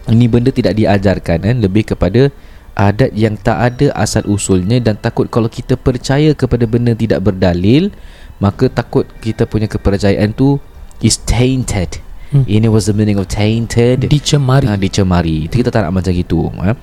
Ini 0.05 0.29
benda 0.29 0.53
tidak 0.53 0.77
diajarkan 0.77 1.41
kan 1.41 1.55
Lebih 1.57 1.97
kepada 1.97 2.29
Adat 2.77 3.17
yang 3.17 3.33
tak 3.33 3.57
ada 3.57 3.89
Asal 3.97 4.29
usulnya 4.29 4.77
Dan 4.77 5.01
takut 5.01 5.25
kalau 5.33 5.49
kita 5.49 5.73
percaya 5.73 6.37
Kepada 6.37 6.69
benda 6.69 6.93
tidak 6.93 7.25
berdalil 7.25 7.89
Maka 8.37 8.69
takut 8.69 9.09
kita 9.25 9.49
punya 9.49 9.65
kepercayaan 9.65 10.37
tu 10.37 10.61
Is 11.01 11.17
tainted 11.17 11.97
Hmm. 12.33 12.43
Ini 12.43 12.65
was 12.65 12.85
the 12.85 12.93
meaning 12.93 13.15
of 13.15 13.29
tainted 13.29 14.09
Dicemari 14.09 14.65
ha, 14.65 14.73
dicemari. 14.73 15.45
Kita 15.45 15.69
tak 15.69 15.85
nak 15.85 15.93
macam 15.93 16.09
gitu. 16.11 16.49
Ha? 16.57 16.73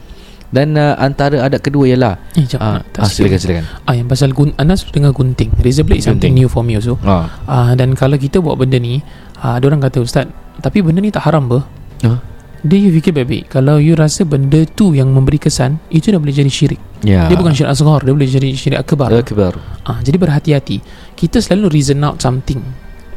Dan 0.47 0.75
uh, 0.75 0.95
antara 0.95 1.43
adat 1.43 1.59
kedua 1.61 1.87
ialah 1.87 2.19
Eh, 2.35 2.43
jap, 2.43 2.59
ah, 2.59 2.79
nak 2.79 2.91
tak 2.91 3.03
ah, 3.03 3.07
silakan 3.07 3.39
silakan. 3.39 3.65
Ah, 3.83 3.95
yang 3.95 4.07
pasal 4.07 4.31
gun 4.31 4.51
Anas 4.57 4.83
dengar 4.85 5.11
gunting 5.11 5.55
Razor 5.57 5.83
blade 5.83 5.99
is 5.99 6.07
something 6.07 6.31
new 6.33 6.47
for 6.47 6.63
me 6.63 6.75
also 6.75 6.99
Ah. 7.03 7.31
ah, 7.45 7.71
Dan 7.73 7.95
kalau 7.95 8.15
kita 8.15 8.39
buat 8.39 8.55
benda 8.57 8.75
ni 8.75 8.99
ah, 9.39 9.59
Ada 9.59 9.67
orang 9.67 9.79
kata 9.81 10.03
Ustaz 10.03 10.27
Tapi 10.57 10.83
benda 10.83 10.99
ni 10.99 11.09
tak 11.09 11.23
haram 11.23 11.47
ber 11.47 11.63
Ah. 12.03 12.19
Dia 12.61 12.77
you 12.77 12.91
fikir 12.93 13.11
baik-baik 13.13 13.47
Kalau 13.49 13.79
you 13.79 13.95
rasa 13.95 14.23
benda 14.23 14.67
tu 14.69 14.91
yang 14.91 15.09
memberi 15.09 15.39
kesan 15.39 15.79
Itu 15.87 16.11
dah 16.11 16.19
boleh 16.19 16.31
jadi 16.33 16.47
syirik 16.47 16.83
Ya. 17.01 17.27
Dia 17.27 17.35
bukan 17.35 17.55
syirik 17.55 17.71
asghar 17.71 18.03
Dia 18.03 18.13
boleh 18.13 18.27
jadi 18.27 18.49
syirik 18.51 18.79
akbar 18.83 19.09
Akbar. 19.15 19.55
ah, 19.83 19.99
Jadi 19.99 20.15
berhati-hati 20.15 20.77
Kita 21.15 21.39
selalu 21.39 21.73
reason 21.73 22.03
out 22.03 22.19
something 22.19 22.59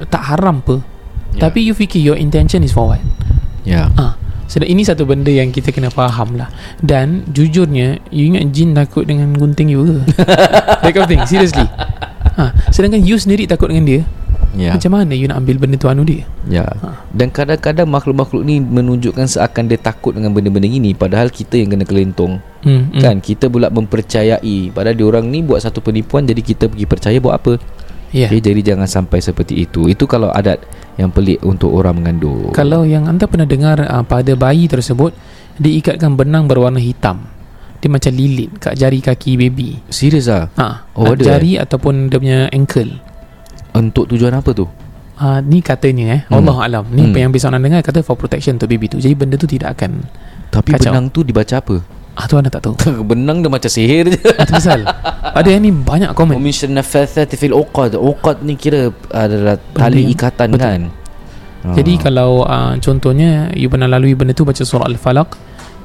Tak 0.05 0.21
haram 0.29 0.61
pe 0.61 0.77
Ya. 1.33 1.49
Tapi 1.49 1.65
you 1.65 1.73
fikir 1.73 1.99
your 1.99 2.17
intention 2.17 2.61
is 2.61 2.73
for 2.73 2.93
what 2.93 3.01
Ya. 3.63 3.87
Ah, 3.95 4.19
sedang 4.51 4.67
ini 4.67 4.83
satu 4.83 5.07
benda 5.07 5.31
yang 5.31 5.49
kita 5.49 5.71
kena 5.71 5.87
faham 5.87 6.35
lah. 6.35 6.51
Dan 6.83 7.23
jujurnya, 7.31 8.03
you 8.11 8.27
ingat 8.27 8.51
jin 8.51 8.75
takut 8.75 9.07
dengan 9.07 9.31
gunting 9.33 9.71
you 9.71 9.87
ke? 9.87 9.95
That 10.83 10.91
kind 10.91 11.07
of 11.07 11.09
thing, 11.09 11.23
seriously. 11.23 11.63
Ha, 12.35 12.51
sedangkan 12.75 13.01
you 13.07 13.15
sendiri 13.15 13.47
takut 13.47 13.71
dengan 13.71 13.87
dia, 13.87 14.01
Ya. 14.53 14.77
macam 14.77 14.93
mana 14.93 15.17
you 15.17 15.25
nak 15.25 15.41
ambil 15.41 15.65
benda 15.65 15.81
tu 15.81 15.89
anu 15.89 16.05
dia? 16.05 16.29
Ya. 16.45 16.61
Ha. 16.61 17.09
Dan 17.09 17.33
kadang-kadang 17.33 17.89
makhluk-makhluk 17.89 18.45
ni 18.45 18.61
menunjukkan 18.61 19.25
seakan 19.25 19.65
dia 19.65 19.81
takut 19.81 20.13
dengan 20.13 20.29
benda-benda 20.29 20.69
ini 20.69 20.93
padahal 20.93 21.33
kita 21.33 21.57
yang 21.57 21.73
kena 21.73 21.85
kelentong. 21.89 22.37
Hmm, 22.61 22.93
hmm. 22.93 23.01
Kan 23.01 23.17
kita 23.17 23.49
pula 23.49 23.73
mempercayai 23.73 24.69
padahal 24.69 24.93
diorang 24.93 25.25
ni 25.33 25.41
buat 25.41 25.57
satu 25.57 25.81
penipuan 25.81 26.29
jadi 26.29 26.39
kita 26.45 26.69
pergi 26.69 26.85
percaya 26.85 27.17
buat 27.17 27.33
apa? 27.33 27.53
Ya. 28.13 28.29
Okay, 28.29 28.39
jadi 28.39 28.61
jangan 28.63 28.85
sampai 28.85 29.19
seperti 29.19 29.57
itu. 29.59 29.89
Itu 29.89 30.05
kalau 30.05 30.29
adat 30.29 30.61
yang 30.95 31.09
pelik 31.09 31.41
untuk 31.41 31.73
orang 31.73 31.97
mengandung. 31.97 32.53
Kalau 32.53 32.85
yang 32.85 33.09
anda 33.09 33.25
pernah 33.25 33.49
dengar 33.49 33.81
uh, 33.81 34.05
pada 34.05 34.37
bayi 34.37 34.69
tersebut, 34.69 35.17
diikatkan 35.57 36.13
benang 36.13 36.45
berwarna 36.45 36.77
hitam. 36.77 37.25
Dia 37.81 37.89
macam 37.89 38.13
lilit 38.13 38.53
kat 38.55 38.77
jari 38.77 39.01
kaki 39.01 39.35
baby. 39.35 39.81
Serius 39.89 40.29
ah? 40.29 40.47
Ha, 40.55 40.87
Oh, 40.93 41.09
ada, 41.09 41.19
jari 41.19 41.57
ataupun 41.57 42.07
dia 42.07 42.17
punya 42.17 42.39
ankle. 42.47 43.01
Untuk 43.73 44.05
tujuan 44.07 44.31
apa 44.31 44.53
tu? 44.53 44.69
Uh, 45.13 45.41
ni 45.41 45.59
katanya 45.59 46.05
eh 46.09 46.21
Hmm. 46.25 46.41
Allah 46.41 46.57
alam 46.63 46.85
Ni 46.89 47.05
Hmm. 47.05 47.13
yang 47.13 47.29
biasa 47.29 47.45
orang 47.47 47.61
dengar 47.61 47.85
Kata 47.85 48.01
for 48.01 48.17
protection 48.17 48.57
untuk 48.57 48.65
baby 48.65 48.89
tu 48.89 48.97
Jadi 48.97 49.13
benda 49.13 49.37
tu 49.37 49.45
tidak 49.45 49.77
akan 49.77 50.01
Tapi 50.49 50.73
Kacau. 50.73 50.89
benang 50.89 51.05
tu 51.09 51.21
dibaca 51.21 51.53
apa? 51.53 51.77
Ah 52.13 52.29
tu 52.29 52.37
anda 52.37 52.47
tak 52.47 52.61
tahu 52.63 52.77
benang 53.09 53.41
dia 53.41 53.49
macam 53.49 53.65
sihir 53.65 54.05
je. 54.07 54.19
Itu 54.21 54.51
pasal 54.53 54.85
Ada 55.33 55.49
yang 55.49 55.65
ni 55.65 55.71
banyak 55.73 56.13
komen 56.13 56.37
Min 56.37 56.53
syarnafathati 56.53 57.33
fil 57.33 57.51
uqad. 57.51 57.97
Uqad 57.97 58.45
ni 58.45 58.53
kira 58.53 58.93
adalah 59.09 59.57
tali 59.73 60.05
yang- 60.05 60.13
ikatan 60.13 60.47
betul. 60.53 60.61
kan. 60.61 60.81
Jadi 61.63 61.95
kalau 61.95 62.43
uh, 62.43 62.75
contohnya 62.77 63.47
You 63.55 63.71
pernah 63.71 63.87
lalui 63.87 64.13
benda 64.13 64.35
tu 64.35 64.43
Baca 64.43 64.59
surah 64.59 64.83
Al-Falaq 64.83 65.31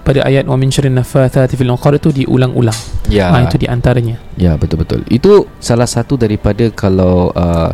Pada 0.02 0.26
ayat 0.26 0.42
Wa 0.44 0.58
min 0.58 0.68
syarrin 0.68 0.99
naffathati 0.99 1.54
fil 1.54 1.70
uqad 1.70 2.02
itu 2.02 2.11
diulang-ulang 2.11 2.75
ya. 3.06 3.30
ha, 3.30 3.47
Itu 3.47 3.62
di 3.62 3.70
antaranya 3.70 4.18
Ya 4.35 4.58
betul 4.58 4.82
betul. 4.82 5.06
Itu 5.06 5.47
salah 5.58 5.87
satu 5.87 6.18
daripada 6.18 6.66
kalau 6.75 7.30
uh, 7.30 7.70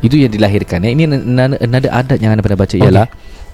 itu 0.00 0.20
yang 0.20 0.28
dilahirkan. 0.28 0.84
Eh. 0.84 0.92
Ini 0.92 1.04
another, 1.08 1.56
another 1.60 1.88
adat 1.88 2.20
yang 2.20 2.32
anda 2.32 2.44
pernah 2.44 2.60
baca 2.60 2.76
ialah 2.76 3.06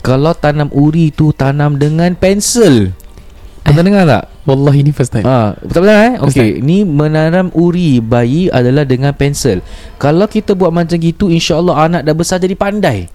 kalau 0.02 0.35
tanam 0.35 0.66
uri 0.75 1.11
tu 1.11 1.30
tanam 1.30 1.78
dengan 1.78 2.14
pensel. 2.18 2.90
Pernah 3.60 3.84
dengar 3.86 4.04
tak? 4.08 4.24
Wallahi 4.48 4.80
ni 4.82 4.90
first 4.90 5.12
time 5.12 5.22
Ah, 5.28 5.54
betul 5.60 5.84
betul 5.84 5.94
eh? 5.94 6.12
Okey, 6.24 6.50
ni 6.64 6.82
menanam 6.82 7.52
uri 7.54 8.00
bayi 8.02 8.48
adalah 8.50 8.88
dengan 8.88 9.12
pensel. 9.14 9.60
Kalau 10.00 10.26
kita 10.26 10.56
buat 10.56 10.72
macam 10.72 10.96
gitu, 10.96 11.28
insya-Allah 11.28 11.76
anak 11.86 12.02
dah 12.02 12.14
besar 12.16 12.40
jadi 12.40 12.56
pandai. 12.56 13.06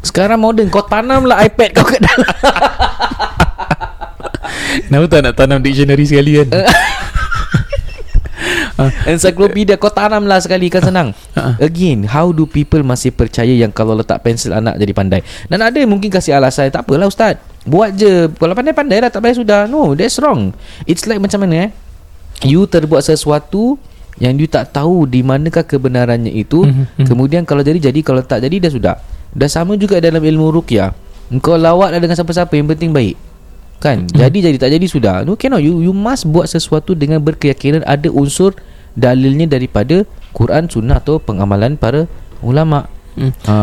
Sekarang 0.00 0.40
moden 0.42 0.72
kau 0.72 0.82
tanamlah 0.82 1.44
iPad 1.44 1.70
kau 1.76 1.86
kat 1.86 2.00
dalam. 2.02 2.26
Kenapa 4.86 5.06
tak 5.08 5.20
nak 5.24 5.34
tanam 5.34 5.58
dictionary 5.64 6.04
sekali 6.04 6.36
kan 6.36 6.48
Encyclopedia 9.08 9.80
kau 9.80 9.88
tanamlah 9.88 10.36
sekali 10.44 10.68
kan 10.68 10.84
senang. 10.84 11.08
Ah, 11.32 11.52
ah. 11.52 11.54
Again, 11.64 12.04
how 12.04 12.28
do 12.28 12.44
people 12.44 12.84
masih 12.84 13.08
percaya 13.08 13.50
yang 13.50 13.72
kalau 13.72 13.96
letak 13.96 14.20
pensel 14.20 14.52
anak 14.52 14.76
jadi 14.76 14.92
pandai? 14.92 15.20
Dan 15.48 15.64
ada 15.64 15.80
mungkin 15.88 16.12
kasih 16.12 16.36
alasan, 16.36 16.68
tak 16.68 16.84
apalah 16.84 17.08
ustaz. 17.08 17.40
Buat 17.66 17.98
je. 17.98 18.30
Kalau 18.30 18.54
pandai-pandai 18.54 19.02
dah 19.02 19.10
tak 19.10 19.20
pandai 19.20 19.36
sudah. 19.36 19.66
No, 19.66 19.92
that's 19.98 20.16
wrong. 20.22 20.54
It's 20.86 21.04
like 21.04 21.18
macam 21.18 21.42
mana 21.42 21.68
eh? 21.68 21.70
You 22.46 22.64
terbuat 22.70 23.02
sesuatu 23.02 23.74
yang 24.22 24.38
you 24.38 24.48
tak 24.48 24.72
tahu 24.72 25.04
di 25.04 25.20
manakah 25.20 25.66
kebenarannya 25.66 26.30
itu. 26.32 26.64
Mhm, 26.64 27.04
mhm. 27.04 27.06
Kemudian 27.10 27.42
kalau 27.42 27.60
jadi 27.66 27.90
jadi, 27.90 28.00
kalau 28.00 28.22
tak 28.22 28.46
jadi 28.46 28.62
dah 28.62 28.72
sudah. 28.72 28.94
Dah 29.34 29.50
sama 29.50 29.74
juga 29.76 29.98
dalam 29.98 30.22
ilmu 30.22 30.54
ruqyah. 30.54 30.94
Engkau 31.28 31.58
lawatlah 31.58 31.98
dengan 31.98 32.14
siapa-siapa 32.14 32.54
yang 32.54 32.70
penting 32.70 32.94
baik. 32.94 33.18
Kan? 33.82 34.08
Jadi 34.08 34.40
jadi 34.40 34.56
tak 34.56 34.70
jadi 34.72 34.86
sudah. 34.88 35.14
No 35.26 35.36
cannot 35.36 35.60
you 35.60 35.84
you 35.84 35.92
must 35.92 36.24
buat 36.24 36.48
sesuatu 36.48 36.96
dengan 36.96 37.20
berkeyakinan 37.20 37.84
ada 37.84 38.08
unsur 38.08 38.56
dalilnya 38.96 39.44
daripada 39.44 40.08
Quran, 40.32 40.70
sunnah 40.72 40.96
atau 41.02 41.20
pengamalan 41.20 41.76
para 41.76 42.08
ulama. 42.40 42.88
Hmm. 43.16 43.32
Ha. 43.44 43.54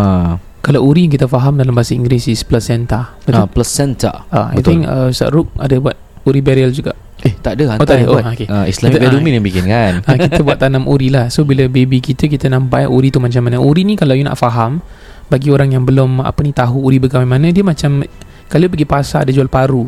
Kalau 0.63 0.79
uri 0.81 1.05
kita 1.05 1.27
faham 1.27 1.59
dalam 1.59 1.75
bahasa 1.75 1.91
Inggeris 1.91 2.25
is 2.25 2.41
placenta 2.41 3.19
Betul? 3.21 3.51
placenta. 3.51 4.23
Ah, 4.29 4.47
I 4.49 4.57
Betul. 4.57 4.63
think 4.63 4.81
uh, 4.85 5.11
Ustaz 5.11 5.27
Ruk 5.27 5.51
ada 5.55 5.75
buat 5.77 5.95
uri 6.23 6.39
burial 6.39 6.71
juga 6.71 6.95
eh 7.19 7.35
tak 7.37 7.55
ada 7.55 7.63
Oh, 7.63 7.69
hantar 7.69 7.83
tak 7.83 7.93
ada. 7.93 7.99
yang 7.99 8.09
Oh, 8.09 8.15
buat. 8.15 8.25
okay. 8.29 8.47
Ha, 8.47 8.57
Islamic 8.65 8.95
Kita- 8.95 9.07
Verumin 9.09 9.33
yang 9.33 9.45
bikin 9.45 9.63
kan. 9.65 9.93
ha, 10.01 10.11
Kita 10.17 10.39
buat 10.41 10.55
tanam 10.57 10.83
uri 10.85 11.07
lah 11.07 11.27
So 11.27 11.43
bila 11.43 11.63
baby 11.65 11.99
kita 11.99 12.27
Kita 12.27 12.47
nampak 12.47 12.83
uri 12.85 13.07
tu 13.09 13.19
macam 13.19 13.43
mana 13.43 13.59
Uri 13.59 13.83
ni 13.83 13.95
kalau 13.95 14.11
you 14.11 14.23
nak 14.23 14.35
faham 14.35 14.83
Bagi 15.25 15.47
orang 15.47 15.71
yang 15.71 15.83
belum 15.83 16.19
Apa 16.19 16.39
ni 16.41 16.51
tahu 16.51 16.83
uri 16.83 16.95
bagaimana 16.97 17.47
Dia 17.49 17.63
macam 17.63 18.03
Kalau 18.45 18.67
pergi 18.67 18.83
pasar 18.83 19.23
Dia 19.23 19.31
jual 19.33 19.47
paru 19.47 19.87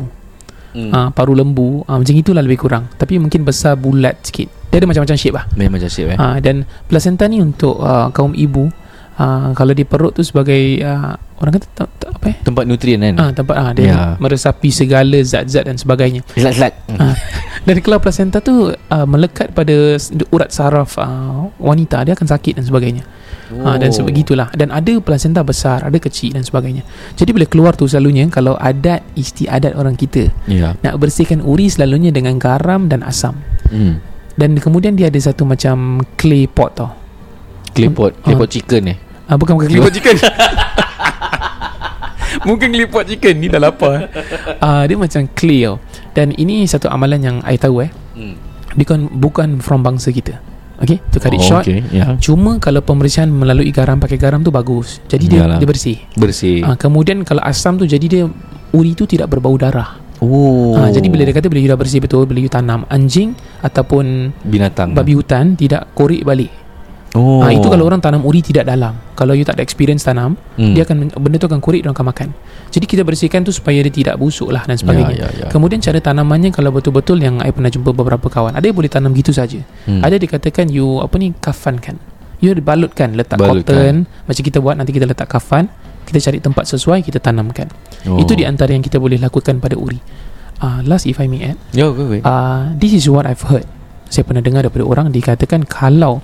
Hmm. 0.72 0.92
ha, 0.92 1.08
Paru 1.08 1.32
lembu 1.32 1.80
ha, 1.82 1.96
Macam 1.96 2.12
itulah 2.12 2.40
lebih 2.40 2.56
kurang 2.58 2.88
Tapi 2.90 3.16
mungkin 3.16 3.40
besar 3.42 3.76
bulat 3.76 4.20
sikit 4.22 4.68
Dia 4.68 4.76
ada 4.76 4.84
macam-macam 4.86 5.16
shape 5.16 5.32
lah 5.32 5.44
Memang 5.54 5.76
macam 5.76 5.88
shape 5.88 6.12
eh. 6.12 6.18
ha, 6.18 6.36
Dan 6.36 6.64
placenta 6.84 7.24
ni 7.24 7.40
untuk 7.40 7.76
uh, 7.76 8.08
Kaum 8.10 8.32
ibu 8.32 8.68
uh, 9.16 9.52
Kalau 9.52 9.72
di 9.72 9.82
perut 9.82 10.12
tu 10.12 10.22
sebagai 10.22 10.56
uh, 10.80 11.14
Orang 11.36 11.52
kata 11.52 11.84
Apa 12.06 12.24
eh 12.32 12.36
Tempat 12.40 12.64
nutrien 12.64 12.96
kan. 12.98 13.14
Ah, 13.18 13.30
tempat 13.30 13.54
ah 13.54 13.70
dia 13.70 13.84
Ya. 13.86 13.98
meresapi 14.16 14.68
segala 14.68 15.20
zat-zat 15.20 15.62
dan 15.62 15.76
sebagainya. 15.76 16.24
Selat-selat. 16.32 16.72
Ah. 16.96 17.12
Dan 17.62 17.76
kalau 17.80 17.98
placenta 17.98 18.40
tu 18.40 18.70
uh, 18.70 19.06
melekat 19.06 19.50
pada 19.50 20.00
urat 20.30 20.48
saraf 20.48 20.96
uh, 20.96 21.50
wanita 21.56 22.02
dia 22.02 22.14
akan 22.14 22.24
sakit 22.24 22.56
dan 22.56 22.64
sebagainya. 22.64 23.04
oh. 23.52 23.62
ha, 23.62 23.76
dan 23.76 23.90
sebegitulah 23.90 24.48
dan 24.52 24.70
ada 24.70 24.96
plasenta 24.98 25.42
besar 25.42 25.78
ada 25.80 25.94
kecil 25.96 26.34
dan 26.34 26.42
sebagainya 26.42 26.82
jadi 27.14 27.30
bila 27.30 27.46
keluar 27.46 27.74
tu 27.74 27.86
selalunya 27.86 28.26
kalau 28.26 28.54
adat 28.56 29.06
istiadat 29.14 29.74
orang 29.74 29.94
kita 29.94 30.30
Ya. 30.46 30.74
nak 30.80 30.98
bersihkan 30.98 31.38
uri 31.38 31.66
selalunya 31.66 32.10
dengan 32.10 32.38
garam 32.38 32.86
dan 32.86 33.02
asam 33.02 33.38
Hmm. 33.66 34.02
dan 34.34 34.58
kemudian 34.58 34.94
dia 34.94 35.06
ada 35.06 35.18
satu 35.20 35.42
macam 35.42 36.00
clay 36.16 36.46
pot 36.46 36.70
tau 36.72 36.90
Claypot, 37.70 38.16
claypot 38.24 38.48
chicken 38.48 38.82
eh. 38.88 38.98
Ah, 39.26 39.34
bukan 39.34 39.52
bukan 39.54 39.66
clay 39.66 39.80
pot 39.80 39.92
chicken 39.92 40.16
Mungkin 42.44 42.68
pot 42.86 43.04
chicken 43.04 43.34
Ni 43.36 43.46
dah 43.46 43.58
lapar 43.58 44.06
uh, 44.58 44.82
Dia 44.84 44.94
macam 44.94 45.24
clay 45.32 45.64
tau 45.64 45.76
Dan 46.12 46.30
ini 46.32 46.62
satu 46.64 46.86
amalan 46.86 47.20
yang 47.20 47.36
I 47.42 47.56
tahu 47.56 47.82
eh 47.82 47.90
Hmm. 48.16 48.32
Dia 48.72 48.86
kan 48.86 49.12
bukan 49.12 49.60
from 49.60 49.84
bangsa 49.84 50.08
kita 50.08 50.40
Okay 50.78 51.04
To 51.06 51.18
cut 51.18 51.28
it 51.30 51.36
Oh, 51.36 51.44
short 51.44 51.64
okay. 51.64 51.84
Ya. 51.90 52.16
Cuma 52.16 52.56
kalau 52.56 52.80
pembersihan 52.80 53.28
melalui 53.28 53.68
garam 53.68 54.00
Pakai 54.00 54.16
garam 54.16 54.40
tu 54.40 54.48
bagus 54.48 55.04
Jadi 55.04 55.28
dia, 55.28 55.44
Yalah. 55.44 55.60
dia 55.60 55.68
bersih 55.68 56.00
Bersih. 56.12 56.64
uh, 56.64 56.72
Kemudian 56.74 57.20
kalau 57.22 57.44
asam 57.44 57.76
tu 57.76 57.84
Jadi 57.84 58.06
dia 58.06 58.24
Uri 58.70 58.92
tu 58.92 59.04
tidak 59.04 59.28
berbau 59.28 59.52
darah 59.54 60.00
Oh. 60.16 60.72
uh, 60.72 60.88
Jadi 60.88 61.12
bila 61.12 61.22
dia 61.22 61.32
kata 61.32 61.44
Bila 61.44 61.60
you 61.60 61.68
dah 61.68 61.76
bersih 61.76 62.00
betul 62.00 62.24
Bila 62.24 62.40
you 62.40 62.48
tanam 62.48 62.88
anjing 62.88 63.36
Ataupun 63.60 64.32
binatang. 64.40 64.96
babi 64.96 65.12
hutan 65.12 65.52
Tidak 65.52 65.92
korek 65.92 66.24
balik 66.24 66.48
Oh. 67.16 67.40
oh. 67.40 67.48
Itu 67.48 67.66
kalau 67.66 67.82
orang 67.82 67.98
tanam 67.98 68.20
uri 68.22 68.38
tidak 68.38 68.62
dalam 68.62 68.92
Kalau 69.12 69.32
you 69.32 69.42
tak 69.42 69.56
ada 69.56 69.64
experience 69.64 70.04
tanam 70.04 70.36
Hmm. 70.54 70.72
Dia 70.72 70.84
akan 70.84 71.16
Benda 71.16 71.36
tu 71.36 71.46
akan 71.46 71.58
korek 71.58 71.80
Dia 71.80 71.90
akan 71.90 72.06
makan 72.06 72.28
Jadi 72.68 72.84
kita 72.84 73.02
bersihkan 73.02 73.40
tu 73.40 73.50
Supaya 73.50 73.80
dia 73.80 73.90
tidak 73.90 74.14
busuk 74.16 74.48
lah 74.48 74.62
Dan 74.62 74.76
sebagainya 74.76 75.16
Ya, 75.16 75.26
ya, 75.26 75.28
ya. 75.38 75.46
Kemudian 75.48 75.78
cara 75.78 75.96
tanamannya 75.96 76.48
Kalau 76.50 76.68
betul-betul 76.68 77.16
Yang 77.18 77.40
I 77.40 77.50
pernah 77.50 77.68
jumpa 77.68 77.90
beberapa 77.90 78.26
kawan 78.26 78.52
Ada 78.52 78.64
yang 78.64 78.76
boleh 78.76 78.88
tanam 78.88 79.10
gitu 79.12 79.30
saja 79.30 79.64
Hmm. 79.84 80.00
Ada 80.00 80.16
dikatakan 80.16 80.68
You 80.68 81.00
apa 81.00 81.16
ni 81.16 81.32
Kafankan 81.32 81.96
You 82.36 82.52
balutkan 82.56 83.12
Letak 83.12 83.36
Balutkan. 83.36 83.64
cotton 83.64 83.94
Macam 84.24 84.42
kita 84.42 84.58
buat 84.58 84.74
Nanti 84.74 84.90
kita 84.90 85.04
letak 85.04 85.24
kafan 85.26 85.72
Kita 86.02 86.20
cari 86.20 86.38
tempat 86.38 86.64
sesuai 86.66 87.00
Kita 87.02 87.16
tanamkan 87.18 87.72
Oh. 88.02 88.16
Itu 88.16 88.32
di 88.32 88.42
antara 88.42 88.70
yang 88.70 88.80
kita 88.80 88.96
boleh 88.96 89.18
lakukan 89.18 89.58
pada 89.58 89.74
uri 89.74 89.98
uh, 90.60 90.78
Last 90.82 91.04
if 91.04 91.18
I 91.18 91.26
may 91.26 91.42
add 91.44 91.58
Ya, 91.72 91.86
okay, 91.86 92.02
okay. 92.02 92.20
uh, 92.22 92.70
This 92.72 92.94
is 92.94 93.06
what 93.06 93.24
I've 93.24 93.42
heard 93.42 93.66
Saya 94.06 94.22
pernah 94.22 94.38
dengar 94.38 94.62
daripada 94.62 94.86
orang 94.86 95.10
Dikatakan 95.10 95.66
kalau 95.66 96.22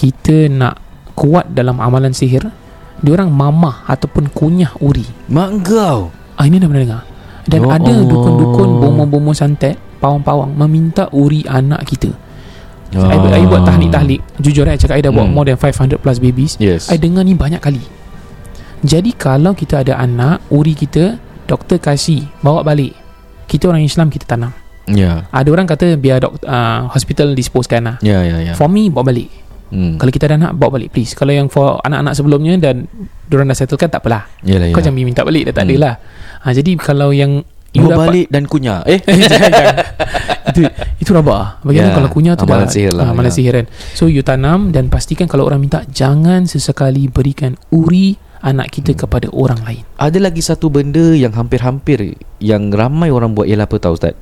Kita 0.00 0.48
nak 0.48 0.80
kuat 1.12 1.52
dalam 1.52 1.76
amalan 1.76 2.16
sihir 2.16 2.48
Diorang 3.00 3.28
mamah 3.28 3.84
Ataupun 3.84 4.32
kunyah 4.32 4.72
uri 4.80 5.04
Mak 5.28 5.50
kau. 5.62 6.08
Ah 6.40 6.48
ini 6.48 6.56
dah 6.56 6.68
pernah 6.68 6.84
dengar. 6.88 7.02
Dan 7.44 7.60
Ya 7.60 7.76
ada 7.76 7.92
Allah. 7.92 8.08
dukun-dukun 8.08 8.68
bomo-bomo 8.80 9.32
santet, 9.36 9.76
pawang-pawang 10.00 10.56
meminta 10.56 11.08
uri 11.10 11.44
anak 11.44 11.84
kita. 11.84 12.08
So, 12.90 13.04
I, 13.04 13.16
I 13.36 13.44
buat 13.44 13.68
tahlik-tahlik. 13.68 14.20
Jujur 14.40 14.64
I 14.64 14.74
cakap 14.74 14.96
I 14.96 15.04
dah 15.04 15.12
buat 15.12 15.24
Ah. 15.24 15.28
Hmm. 15.28 15.36
more 15.36 15.46
than 15.46 15.60
500 15.60 16.00
plus 16.00 16.16
babies. 16.16 16.56
Yes. 16.56 16.88
I 16.88 16.96
dengar 16.96 17.22
ni 17.22 17.36
banyak 17.36 17.60
kali. 17.60 17.84
Jadi 18.80 19.12
kalau 19.12 19.52
kita 19.52 19.84
ada 19.84 20.00
anak, 20.00 20.40
uri 20.48 20.72
kita 20.72 21.20
doktor 21.44 21.76
kasih 21.76 22.24
bawa 22.40 22.64
balik. 22.64 22.96
Kita 23.44 23.68
orang 23.68 23.84
Islam 23.84 24.08
kita 24.08 24.24
tanam. 24.24 24.52
Ya. 24.88 25.28
Ada 25.28 25.48
orang 25.50 25.68
kata 25.68 25.94
biar 25.94 26.24
dok, 26.24 26.40
uh, 26.42 26.88
hospital 26.88 27.36
disposekan 27.36 27.84
lah. 27.84 27.96
Ya, 28.00 28.24
ya, 28.24 28.40
ya. 28.40 28.52
For 28.56 28.66
me 28.66 28.88
bawa 28.88 29.12
balik. 29.12 29.28
Hmm. 29.70 29.94
Kalau 29.96 30.10
kita 30.10 30.26
ada 30.26 30.36
anak 30.36 30.52
bawa 30.52 30.76
balik 30.76 30.90
please. 30.90 31.14
Kalau 31.14 31.30
yang 31.30 31.46
for 31.46 31.78
anak-anak 31.80 32.12
sebelumnya 32.12 32.58
dan 32.58 32.90
diorang 33.24 33.46
dah 33.46 33.54
settlekan 33.54 33.86
tak 33.88 34.02
apalah. 34.02 34.26
Yalah, 34.42 34.70
Kau 34.70 34.78
ya. 34.78 34.90
jangan 34.90 34.98
minta 35.00 35.22
balik 35.22 35.46
dah 35.46 35.54
tak 35.54 35.64
Hmm. 35.64 35.72
ada 35.72 35.80
lah. 35.80 35.94
Ha, 36.40 36.46
jadi 36.50 36.70
kalau 36.74 37.10
yang 37.10 37.46
you 37.70 37.80
Bawa 37.80 37.90
dapat 37.92 38.02
balik 38.04 38.26
dan 38.28 38.42
kunyah. 38.44 38.82
Eh. 38.84 38.98
itu 40.50 40.60
itu 40.98 41.10
rabak 41.10 41.36
ah. 41.36 41.48
Bagaimana 41.62 41.90
Ya, 41.90 41.96
kalau 41.96 42.10
kunyah 42.10 42.34
tu 42.34 42.44
amalan 42.44 42.66
dah 42.66 42.72
sihir 42.72 42.92
lah, 42.92 43.04
ah, 43.04 43.12
amalan 43.12 43.30
ya. 43.30 43.36
sihir 43.36 43.52
kan. 43.54 43.66
So 43.94 44.06
you 44.06 44.20
tanam 44.20 44.70
dan 44.70 44.88
pastikan 44.88 45.26
kalau 45.26 45.46
orang 45.46 45.60
minta 45.60 45.86
jangan 45.86 46.44
sesekali 46.44 47.06
berikan 47.06 47.54
uri 47.70 48.18
anak 48.40 48.72
kita 48.72 48.90
Hmm. 48.90 49.00
kepada 49.00 49.28
orang 49.30 49.60
lain. 49.62 49.84
Ada 49.94 50.18
lagi 50.18 50.40
satu 50.40 50.66
benda 50.66 51.12
yang 51.12 51.30
hampir-hampir 51.30 52.16
yang 52.38 52.72
ramai 52.72 53.12
orang 53.12 53.30
buat 53.30 53.44
ialah 53.44 53.64
apa 53.64 53.76
tahu 53.76 53.94
Ustaz? 53.94 54.16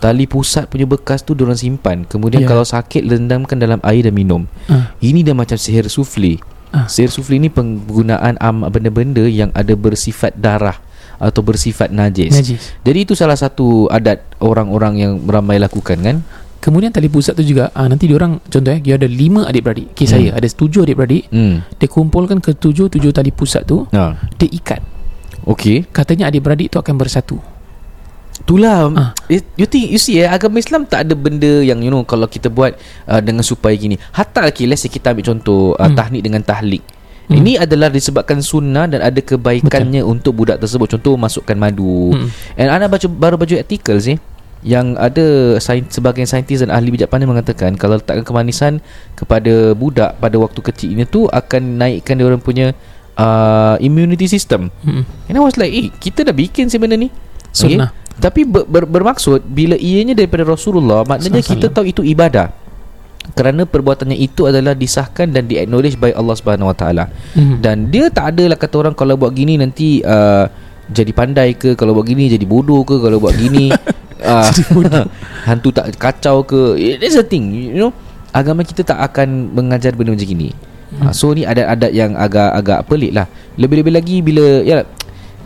Tali 0.00 0.24
pusat 0.24 0.64
punya 0.64 0.88
bekas 0.88 1.20
tu 1.20 1.32
diorang 1.32 1.54
simpan. 1.54 2.02
Kemudian 2.02 2.40
Ya. 2.40 2.48
kalau 2.48 2.64
sakit 2.64 3.04
rendamkan 3.04 3.60
dalam 3.60 3.78
air 3.82 4.02
dan 4.02 4.16
minum. 4.16 4.48
Ah. 4.64 4.96
Ini 4.98 5.20
dah 5.20 5.36
macam 5.36 5.54
sihir 5.54 5.86
sufli. 5.86 6.40
Ah. 6.70 6.88
Sihir 6.88 7.12
sufli 7.12 7.36
ni 7.36 7.46
penggunaan 7.46 8.40
am 8.40 8.64
benda-benda 8.64 9.20
yang 9.22 9.52
ada 9.52 9.76
bersifat 9.76 10.32
darah 10.34 10.80
atau 11.20 11.44
bersifat 11.44 11.92
najis. 11.92 12.32
Najis. 12.32 12.80
Jadi 12.80 12.98
itu 12.98 13.12
salah 13.12 13.36
satu 13.36 13.86
adat 13.86 14.24
orang-orang 14.40 14.94
yang 14.96 15.12
ramai 15.22 15.60
lakukan 15.60 16.00
kan? 16.00 16.24
Kemudian 16.60 16.88
tali 16.88 17.08
pusat 17.08 17.36
tu 17.36 17.44
juga 17.44 17.68
ah, 17.72 17.84
nanti 17.84 18.04
diorang 18.04 18.40
contoh 18.42 18.68
eh 18.68 18.80
dia 18.80 18.96
ada 18.96 19.04
lima 19.04 19.44
adik-beradik. 19.44 19.92
Kes 19.92 20.08
Hmm. 20.08 20.12
saya 20.14 20.28
ada 20.32 20.44
tujuh 20.44 20.80
adik-beradik. 20.82 21.28
Hmm. 21.28 21.60
Dia 21.76 21.88
kumpulkan 21.88 22.40
ke 22.40 22.52
tujuh 22.52 22.88
tujuh 22.88 23.12
tali 23.12 23.32
pusat 23.32 23.64
tu, 23.64 23.84
Ha. 23.90 24.16
dia 24.36 24.48
ikat. 24.48 24.80
Okey. 25.44 25.88
Katanya 25.88 26.28
adik-beradik 26.28 26.68
tu 26.68 26.76
akan 26.76 26.96
bersatu. 26.96 27.36
Itulah 28.40 28.90
Ah. 28.96 29.10
you, 29.28 29.44
you 29.54 29.66
think 29.68 29.92
you 29.92 30.00
see 30.00 30.18
eh 30.18 30.26
agama 30.26 30.58
Islam 30.58 30.88
tak 30.88 31.06
ada 31.06 31.14
benda 31.14 31.60
yang 31.60 31.84
you 31.84 31.92
know 31.92 32.02
kalau 32.02 32.26
kita 32.26 32.48
buat 32.48 32.74
uh, 33.06 33.20
dengan 33.20 33.44
supaya 33.44 33.76
gini. 33.76 34.00
Hatta 34.16 34.48
okay, 34.48 34.64
let's 34.66 34.82
say 34.82 34.90
kita 34.90 35.12
ambil 35.12 35.36
contoh 35.36 35.76
uh, 35.76 35.86
Hmm. 35.86 35.96
tahnik 35.96 36.22
dengan 36.24 36.42
tahlik. 36.42 36.82
Hmm. 37.30 37.38
Ini 37.38 37.62
adalah 37.62 37.94
disebabkan 37.94 38.42
sunnah 38.42 38.90
dan 38.90 39.06
ada 39.06 39.20
kebaikannya 39.22 40.02
Betul. 40.02 40.12
untuk 40.18 40.32
budak 40.34 40.58
tersebut. 40.58 40.98
Contoh 40.98 41.14
masukkan 41.14 41.54
madu. 41.54 42.10
Hmm. 42.10 42.26
And 42.58 42.74
anda 42.74 42.90
baca 42.90 43.06
baru 43.06 43.38
baca 43.38 43.54
artikel 43.54 44.02
sih 44.02 44.18
yang 44.60 44.92
ada 45.00 45.56
sain, 45.56 45.88
sebagian 45.88 46.28
saintis 46.28 46.60
dan 46.60 46.68
ahli 46.68 46.92
bijak 46.92 47.08
pandai 47.08 47.24
mengatakan 47.24 47.80
kalau 47.80 47.96
letakkan 47.96 48.26
kemanisan 48.28 48.84
kepada 49.16 49.72
budak 49.72 50.20
pada 50.20 50.36
waktu 50.36 50.60
kecil 50.60 50.92
ini 50.92 51.08
tu 51.08 51.24
akan 51.32 51.80
naikkan 51.80 52.20
dia 52.20 52.28
orang 52.28 52.42
punya 52.44 52.76
uh, 53.16 53.80
immunity 53.80 54.26
system. 54.28 54.68
Hmm. 54.84 55.08
And 55.30 55.34
I 55.38 55.40
was 55.40 55.56
like, 55.56 55.72
eh, 55.72 55.88
kita 55.88 56.26
dah 56.28 56.34
bikin 56.36 56.68
sih 56.68 56.76
benda 56.76 56.98
ni. 56.98 57.08
Sunnah. 57.54 57.90
Tapi 58.20 58.44
ber, 58.44 58.68
ber, 58.68 58.84
bermaksud 58.84 59.48
bila 59.48 59.74
ianya 59.80 60.12
daripada 60.12 60.44
Rasulullah, 60.44 61.08
maknanya 61.08 61.40
kita 61.40 61.72
tahu 61.72 61.88
itu 61.88 62.04
ibadah. 62.04 62.52
Kerana 63.32 63.64
perbuatannya 63.64 64.16
itu 64.16 64.44
adalah 64.44 64.76
disahkan 64.76 65.32
dan 65.32 65.48
di-acknowledge 65.48 65.96
by 65.96 66.12
Allah 66.12 66.36
Subhanahu 66.36 66.68
Wa 66.68 66.76
Taala. 66.76 67.04
Hmm. 67.32 67.62
Dan 67.64 67.88
dia 67.88 68.12
tak 68.12 68.36
adalah 68.36 68.60
kata 68.60 68.74
orang 68.76 68.94
kalau 68.96 69.16
buat 69.16 69.32
gini 69.32 69.56
nanti 69.56 70.04
uh, 70.04 70.44
jadi 70.90 71.12
pandai 71.16 71.56
ke, 71.56 71.78
kalau 71.78 71.96
buat 71.96 72.04
gini 72.04 72.28
jadi 72.28 72.42
bodoh 72.44 72.84
ke, 72.84 73.00
kalau 73.00 73.22
buat 73.22 73.32
gini 73.38 73.70
uh, 74.30 74.50
hantu 75.48 75.72
tak 75.72 75.96
kacau 75.96 76.44
ke. 76.44 76.76
It's 76.76 77.16
a 77.16 77.24
thing, 77.24 77.72
you 77.72 77.80
know. 77.88 77.92
Agama 78.30 78.62
kita 78.62 78.86
tak 78.86 79.00
akan 79.00 79.56
mengajar 79.56 79.96
benda 79.96 80.14
macam 80.14 80.28
gini. 80.28 80.52
Hmm. 80.90 81.08
Uh, 81.08 81.12
so 81.14 81.30
ni 81.30 81.46
adat-adat 81.46 81.92
yang 81.94 82.18
agak-agak 82.18 82.80
pelik 82.90 83.12
lah. 83.14 83.26
Lebih-lebih 83.56 83.92
lagi 83.94 84.16
bila 84.20 84.62
ya 84.66 84.82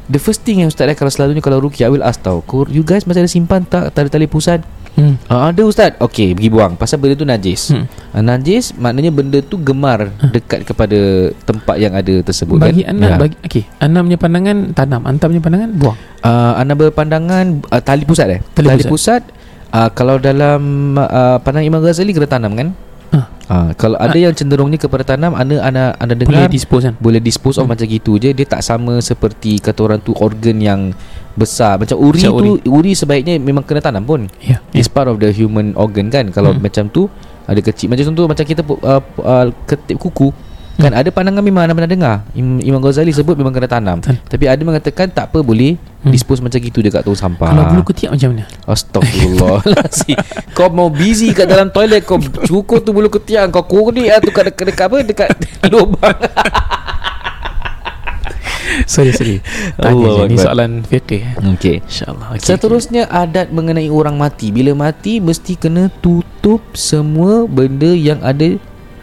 The 0.07 0.19
first 0.19 0.43
thing 0.43 0.61
yang 0.61 0.69
Ustaz 0.69 0.85
eh, 0.85 0.93
Kalau 0.93 1.09
selalunya 1.09 1.41
Kalau 1.41 1.59
Ruki 1.59 1.81
I 1.81 1.89
will 1.89 2.03
ask 2.03 2.19
tau. 2.19 2.41
"Kau- 2.41 2.67
You 2.67 2.81
guys 2.81 3.05
masih 3.05 3.21
ada 3.21 3.31
simpan 3.31 3.63
tak 3.63 3.91
Tali-tali 3.91 4.25
pusat? 4.25 4.61
Hmm. 4.95 5.19
uh, 5.27 5.49
Ada 5.49 5.65
Ustaz. 5.65 5.99
Okay 5.99 6.33
pergi 6.33 6.47
buang. 6.49 6.77
Pasal 6.77 6.97
benda 6.97 7.17
tu 7.17 7.25
najis. 7.25 7.73
Hmm. 7.73 7.89
uh, 8.13 8.23
Najis 8.23 8.71
Maknanya 8.75 9.11
benda 9.11 9.39
tu 9.41 9.57
gemar 9.57 10.13
Dekat 10.23 10.63
kepada 10.63 10.99
Tempat 11.41 11.77
yang 11.77 11.93
ada 11.93 12.15
tersebut 12.21 12.61
Bagi 12.61 12.83
kan? 12.83 12.95
Anda 12.95 13.19
bagi 13.19 13.37
okey, 13.43 13.63
anda 13.81 13.99
punya 14.01 14.17
pandangan 14.17 14.57
tanam, 14.71 15.03
anda 15.03 15.25
punya 15.25 15.41
pandangan 15.41 15.71
buang. 15.75 15.97
uh, 16.21 16.53
Anda 16.55 16.73
berpandangan 16.75 17.45
uh, 17.67 17.83
Tali 17.83 18.05
pusat 18.05 18.27
eh? 18.31 18.41
Tali 18.53 18.69
Tali 18.69 18.85
pusat, 18.87 19.23
uh, 19.71 19.89
Kalau 19.91 20.17
dalam 20.17 20.61
uh, 20.95 21.41
Pandangan 21.41 21.67
Imam 21.67 21.81
Ghazali 21.81 22.13
Kena 22.13 22.29
tanam 22.29 22.55
kan 22.55 22.71
Ah. 23.15 23.25
uh, 23.47 23.71
Kalau 23.75 23.95
ada 23.95 24.13
yang 24.13 24.33
cenderungnya 24.33 24.75
Kepada 24.75 25.07
tanam 25.07 25.33
Anda 25.33 25.63
anda, 25.63 25.95
anda 25.95 26.15
dengar 26.15 26.45
Boleh 26.45 26.51
dispose 26.51 26.83
kan? 26.83 26.95
boleh 26.99 27.21
dispose 27.21 27.57
of 27.57 27.65
Hmm. 27.65 27.73
macam 27.73 27.87
gitu 27.87 28.17
je 28.17 28.31
dia 28.31 28.43
tak 28.45 28.61
sama 28.61 28.99
seperti 28.99 29.59
kata 29.59 29.81
orang 29.81 30.01
tu 30.01 30.11
organ 30.13 30.59
yang 30.59 30.81
besar 31.33 31.77
macam 31.77 31.95
uri 31.97 32.21
Macam 32.21 32.41
tu 32.41 32.55
uri. 32.69 32.93
sebaiknya 32.93 33.39
memang 33.39 33.63
kena 33.63 33.79
tanam 33.81 34.03
pun 34.03 34.27
Ya. 34.41 34.59
it's 34.71 34.87
part 34.87 35.07
of 35.07 35.19
the 35.19 35.31
human 35.31 35.73
organ 35.75 36.09
kan 36.09 36.29
kalau 36.29 36.51
Hmm. 36.51 36.61
macam 36.61 36.87
tu 36.87 37.07
ada 37.45 37.61
kecil 37.61 37.87
macam 37.87 38.05
contoh 38.07 38.25
macam 38.27 38.45
kita 38.45 38.63
uh, 38.65 39.03
uh, 39.21 39.47
ketip 39.65 39.97
kuku 39.97 40.33
kan 40.77 40.91
ada 40.91 41.07
pandangan 41.07 41.39
memang 41.41 41.63
anda 41.63 41.73
pernah 41.73 41.87
dengar 41.89 42.15
Im- 42.33 42.59
Imam 42.59 42.79
Ghazali 42.79 43.11
sebut 43.11 43.33
memang 43.33 43.51
kena 43.51 43.69
tanam 43.69 43.99
Tan- 43.99 44.19
tapi 44.21 44.45
ada 44.45 44.59
mengatakan 44.61 45.07
tak 45.07 45.29
apa 45.29 45.41
boleh 45.41 45.75
Hmm. 45.97 46.13
dispose 46.13 46.37
macam 46.39 46.59
gitu 46.59 46.79
dekat 46.79 47.01
tong 47.01 47.17
sampah 47.17 47.49
Kalau 47.49 47.65
bulu 47.67 47.83
ketiak 47.87 48.13
macam 48.13 48.29
mana? 48.31 48.45
Astagfirullahaladzim 48.67 50.21
Kau 50.53 50.69
mau 50.69 50.87
busy 50.87 51.33
kat 51.33 51.49
dalam 51.49 51.71
toilet 51.71 52.03
Kau 52.03 52.21
cukur 52.21 52.79
tu 52.79 52.93
bulu 52.93 53.09
ketiak 53.09 53.49
Kau 53.49 53.65
kurik 53.65 54.05
lah 54.05 54.21
tu 54.21 54.29
kat, 54.29 54.45
dekat, 54.47 54.65
dekat 54.69 54.85
apa 54.85 54.97
Dekat 55.01 55.29
lubang 55.73 56.13
sorry 58.85 59.13
sorry. 59.13 59.37
Tanya 59.77 59.97
Allah 60.03 60.13
je 60.21 60.23
ni 60.27 60.37
soalan 60.37 60.71
fiqh. 60.83 61.13
eh. 61.15 61.25
Okay 61.57 61.81
InsyaAllah. 61.81 62.27
Okay, 62.35 62.43
Seterusnya 62.45 63.03
adat 63.07 63.49
mengenai 63.49 63.89
orang 63.89 64.19
mati 64.19 64.51
Bila 64.51 64.75
mati 64.75 65.21
mesti 65.21 65.55
kena 65.55 65.89
tutup 65.95 66.61
semua 66.75 67.47
benda 67.47 67.89
yang 67.89 68.21
ada 68.21 68.59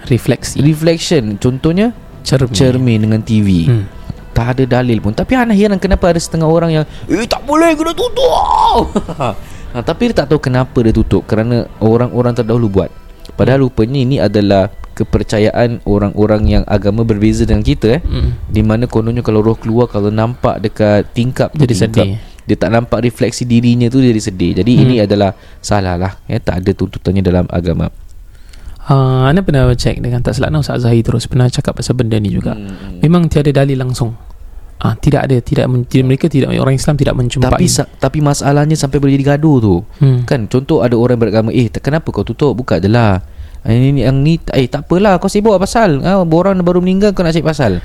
Refleksi. 0.07 0.57
reflection 0.59 1.37
Contohnya 1.37 1.93
Cermin. 2.21 2.53
cermin 2.53 2.99
dengan 3.01 3.21
TV 3.21 3.65
Hmm. 3.65 3.85
Tak 4.31 4.55
ada 4.55 4.79
dalil 4.79 4.97
pun 4.97 5.11
Tapi 5.11 5.35
anak 5.35 5.53
heran 5.53 5.75
kenapa 5.75 6.07
ada 6.07 6.17
setengah 6.17 6.47
orang 6.47 6.71
yang 6.71 6.85
Eh 7.05 7.25
tak 7.25 7.43
boleh 7.43 7.75
kena 7.75 7.91
tutup 7.91 8.95
ha, 9.75 9.77
Tapi 9.77 10.09
dia 10.09 10.23
tak 10.23 10.31
tahu 10.31 10.39
kenapa 10.39 10.77
dia 10.79 10.91
tutup 10.91 11.27
Kerana 11.27 11.67
orang-orang 11.77 12.31
terdahulu 12.33 12.71
buat 12.71 12.89
Padahal 13.35 13.65
rupanya 13.65 13.99
ini 13.99 14.17
adalah 14.17 14.71
kepercayaan 14.91 15.81
orang-orang 15.83 16.43
yang 16.45 16.63
agama 16.65 17.01
berbeza 17.01 17.43
dengan 17.43 17.61
kita 17.61 17.97
eh. 17.97 18.01
Mm. 18.01 18.29
Di 18.47 18.61
mana 18.61 18.85
kononnya 18.85 19.19
kalau 19.19 19.39
roh 19.39 19.55
keluar 19.55 19.87
kalau 19.87 20.07
nampak 20.07 20.59
dekat 20.59 21.09
tingkap 21.11 21.49
Jadi 21.51 21.73
tingkap, 21.73 22.05
sedih. 22.05 22.19
Dia 22.41 22.55
tak 22.55 22.69
nampak 22.69 22.99
refleksi 23.01 23.43
dirinya 23.43 23.87
tu 23.87 23.99
dia 23.99 24.11
jadi 24.11 24.23
sedih. 24.23 24.51
Jadi 24.57 24.71
Hmm. 24.73 24.83
ini 24.83 24.95
adalah 24.99 25.31
salah 25.59 25.95
lah. 25.95 26.17
Ya, 26.25 26.37
tak 26.37 26.65
ada 26.65 26.71
tuntutannya 26.73 27.21
dalam 27.21 27.45
agama. 27.47 27.87
Uh, 28.91 29.23
Anda 29.31 29.39
pernah 29.39 29.71
cek 29.71 30.03
dengan 30.03 30.19
tak 30.19 30.35
silap 30.35 30.51
Ustaz 30.51 30.83
Zahir 30.83 30.99
terus 30.99 31.23
pernah 31.23 31.47
cakap 31.47 31.79
pasal 31.79 31.95
benda 31.95 32.19
ni 32.19 32.27
juga. 32.27 32.59
Hmm. 32.59 32.99
Memang 32.99 33.31
tiada 33.31 33.47
dalil 33.55 33.79
langsung. 33.79 34.11
Ah, 34.81 34.97
tidak 34.97 35.29
ada 35.29 35.37
tidak, 35.39 35.69
men, 35.69 35.85
tidak 35.85 36.09
mereka 36.09 36.25
tidak 36.25 36.51
orang 36.57 36.73
Islam 36.75 36.97
tidak 36.97 37.13
menjumpai. 37.15 37.53
Tapi 37.53 37.65
sa- 37.69 37.87
tapi 37.87 38.17
masalahnya 38.19 38.73
sampai 38.75 38.97
boleh 38.99 39.13
jadi 39.15 39.37
gaduh 39.37 39.57
tu. 39.61 39.75
hmm. 40.03 40.27
Kan 40.27 40.51
contoh 40.51 40.83
ada 40.83 40.97
orang 40.97 41.15
beragama 41.21 41.53
eh 41.55 41.71
kenapa 41.71 42.11
kau 42.11 42.25
tutup 42.27 42.51
buka 42.51 42.83
je 42.83 42.91
lah. 42.91 43.23
Ah, 43.61 43.69
Ini 43.71 43.93
ni 43.93 44.01
yang 44.03 44.19
ni 44.19 44.41
eh 44.51 44.65
tak 44.67 44.89
apalah 44.89 45.21
kau 45.21 45.29
sibuk 45.29 45.55
pasal? 45.55 46.01
Ah 46.03 46.19
orang 46.19 46.59
baru 46.65 46.81
meninggal 46.83 47.13
kau 47.15 47.21
nak 47.23 47.31
cari 47.31 47.45
pasal. 47.45 47.77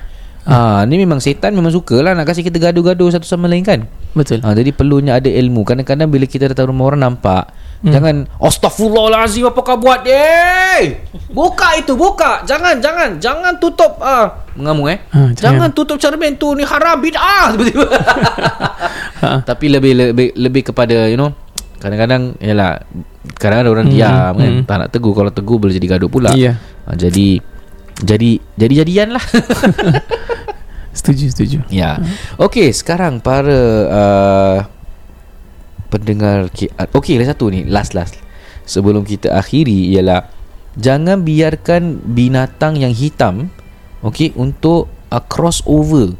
Ah 0.48 0.82
ni 0.88 0.96
memang 0.96 1.20
setan 1.20 1.52
memang 1.52 1.68
sukalah 1.70 2.16
nak 2.16 2.26
kasih 2.26 2.42
kita 2.42 2.56
gaduh-gaduh 2.58 3.12
satu 3.12 3.28
sama 3.28 3.46
lain 3.46 3.62
kan. 3.62 3.84
betul. 4.16 4.40
Ha, 4.40 4.56
jadi 4.56 4.72
perlunya 4.72 5.20
ada 5.20 5.28
ilmu. 5.28 5.68
Kadang-kadang 5.68 6.08
bila 6.08 6.24
kita 6.24 6.48
datang 6.48 6.72
rumah 6.72 6.88
orang 6.88 7.04
nampak, 7.04 7.52
Hmm. 7.76 7.88
hmm. 7.88 7.92
jangan 7.92 8.16
astagfirullahalazim 8.40 9.52
apa 9.52 9.60
kau 9.60 9.76
buat 9.76 10.02
eh? 10.08 11.04
Buka 11.28 11.76
itu, 11.76 11.92
buka. 11.92 12.46
Jangan, 12.48 12.80
jangan, 12.80 13.20
jangan 13.20 13.60
tutup 13.60 14.00
ah. 14.00 14.48
Mengamuk 14.56 14.88
eh. 14.88 14.98
Ha, 15.12 15.36
jangan. 15.36 15.68
jangan. 15.68 15.70
tutup 15.76 16.00
cermin 16.00 16.40
tu 16.40 16.56
ni 16.56 16.64
haram 16.64 16.96
bid'ah 16.96 17.52
tiba-tiba. 17.52 17.86
Ha. 19.20 19.30
Tapi 19.48 19.66
lebih 19.68 19.92
lebih 19.92 20.28
lebih 20.32 20.62
kepada 20.72 21.08
you 21.12 21.20
know 21.20 21.36
kadang-kadang 21.76 22.32
yalah 22.40 22.80
kadang-kadang 23.36 23.72
orang 23.76 23.86
Hmm, 23.92 23.96
diam 23.96 24.32
kan 24.32 24.48
hmm. 24.48 24.64
tak 24.64 24.76
nak 24.80 24.88
tegur 24.88 25.12
kalau 25.12 25.28
tegur 25.28 25.60
boleh 25.60 25.76
jadi 25.76 25.88
gaduh 25.96 26.08
pula. 26.08 26.32
Iya. 26.32 26.56
Ha, 26.88 26.96
jadi 26.96 27.40
jadi 28.00 28.30
jadi 28.56 28.72
jadian 28.84 29.08
lah. 29.16 29.24
Setuju, 30.96 31.28
setuju. 31.28 31.58
Ya. 31.68 32.00
Okey, 32.40 32.72
sekarang 32.72 33.20
para 33.20 33.60
uh, 33.84 34.58
pendengar 35.88 36.50
K- 36.52 36.70
uh, 36.74 36.88
okey, 36.98 37.18
lagi 37.18 37.30
satu 37.32 37.50
ni, 37.50 37.64
last 37.66 37.94
last. 37.94 38.18
Sebelum 38.66 39.06
kita 39.06 39.30
akhiri 39.34 39.94
ialah 39.94 40.26
jangan 40.76 41.22
biarkan 41.22 42.02
binatang 42.12 42.76
yang 42.76 42.92
hitam 42.92 43.48
okey 44.04 44.34
untuk 44.36 44.90
uh, 45.08 45.22
crossover 45.24 46.12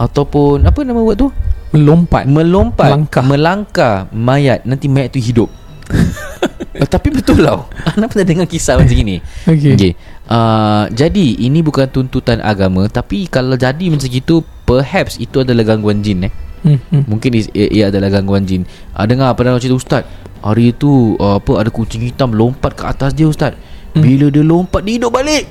ataupun 0.00 0.64
apa 0.64 0.80
nama 0.82 0.98
buat 1.04 1.16
tu? 1.20 1.28
Melompat. 1.70 2.26
Melompat, 2.26 2.88
Melangkah. 2.90 3.22
melangkah 3.22 3.94
mayat 4.10 4.66
nanti 4.66 4.90
mayat 4.90 5.14
tu 5.14 5.20
hidup. 5.22 5.46
uh, 5.92 6.88
tapi 6.94 7.12
betul 7.14 7.44
tau. 7.44 7.68
Anda 7.94 8.08
pernah 8.08 8.26
dengar 8.26 8.46
kisah 8.48 8.80
macam 8.80 8.96
ni? 8.96 9.20
Okey. 9.46 9.72
Okay. 9.76 9.92
Uh, 10.30 10.86
jadi 10.90 11.42
ini 11.42 11.60
bukan 11.60 11.90
tuntutan 11.90 12.38
agama 12.40 12.86
tapi 12.86 13.26
kalau 13.26 13.58
jadi 13.58 13.90
macam 13.90 14.06
itu 14.06 14.46
perhaps 14.62 15.18
itu 15.18 15.42
adalah 15.42 15.66
gangguan 15.66 16.00
jin 16.00 16.30
eh. 16.30 16.32
Hmm, 16.60 16.78
hmm. 16.92 17.02
Mungkin 17.08 17.30
ia, 17.36 17.68
ia 17.68 17.84
adalah 17.88 18.12
gangguan 18.12 18.44
jin. 18.44 18.68
Uh, 18.92 19.04
dengar 19.08 19.32
pernah 19.32 19.56
cerita 19.56 19.76
ustaz. 19.76 20.04
Hari 20.40 20.72
itu 20.72 21.16
uh, 21.20 21.40
apa 21.40 21.52
ada 21.60 21.70
kucing 21.72 22.04
hitam 22.04 22.32
lompat 22.32 22.76
ke 22.76 22.84
atas 22.84 23.12
dia 23.16 23.28
ustaz. 23.28 23.56
Hmm. 23.96 24.04
Bila 24.04 24.28
dia 24.28 24.44
lompat 24.44 24.84
dia 24.84 25.00
hidup 25.00 25.12
balik. 25.12 25.48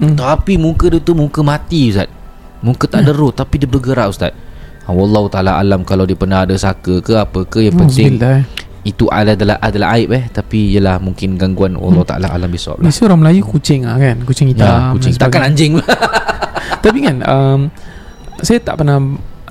Hmm. 0.00 0.16
Tapi 0.16 0.56
muka 0.60 0.92
dia 0.92 1.00
tu 1.00 1.16
muka 1.16 1.40
mati 1.40 1.92
ustaz. 1.92 2.08
Muka 2.62 2.86
tak 2.86 3.08
ada 3.08 3.12
roh 3.16 3.32
tapi 3.32 3.60
dia 3.60 3.68
bergerak 3.68 4.08
ustaz. 4.12 4.32
Ha, 4.82 4.90
Wallahu 4.90 5.30
taala 5.30 5.62
alam 5.62 5.86
kalau 5.86 6.02
dia 6.02 6.18
pernah 6.18 6.42
ada 6.42 6.58
saka 6.58 6.98
ke 6.98 7.14
apa 7.14 7.46
ke 7.46 7.70
yang 7.70 7.78
penting 7.78 8.18
Alhamdulillah. 8.18 8.42
itu 8.82 9.06
adalah 9.06 9.56
adalah 9.62 9.94
aib 9.94 10.10
eh 10.10 10.26
tapi 10.26 10.74
ialah 10.74 10.98
mungkin 10.98 11.38
gangguan 11.38 11.78
Allah 11.78 12.02
taala 12.02 12.26
alam 12.34 12.50
bisawab 12.50 12.82
lah. 12.82 12.90
Biasa 12.90 13.00
orang 13.06 13.20
Melayu 13.22 13.46
kucing 13.46 13.86
ah 13.86 13.94
kan, 13.94 14.18
kucing 14.26 14.50
hitam. 14.50 14.66
Ya, 14.66 14.90
kucing 14.98 15.14
takkan 15.14 15.42
anjing. 15.46 15.78
Tapi 16.84 16.98
kan 16.98 17.16
um, 17.22 17.60
Saya 18.42 18.58
tak 18.58 18.82
pernah 18.82 18.98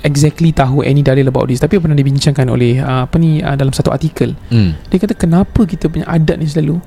Exactly 0.01 0.49
tahu 0.51 0.81
any 0.81 0.99
dalil 0.99 1.25
about 1.25 1.45
this. 1.45 1.57
Tapi 1.57 1.77
pernah 1.77 1.93
dibincangkan 1.93 2.47
oleh 2.47 2.77
uh, 2.77 3.05
Apa 3.05 3.15
ni 3.15 3.37
uh, 3.37 3.53
Dalam 3.53 3.69
satu 3.69 3.89
artikel 3.89 4.33
Hmm. 4.47 4.73
Dia 4.85 4.97
kata 4.97 5.13
kenapa 5.13 5.63
kita 5.63 5.87
punya 5.87 6.05
adat 6.05 6.35
ni 6.35 6.45
selalu 6.45 6.81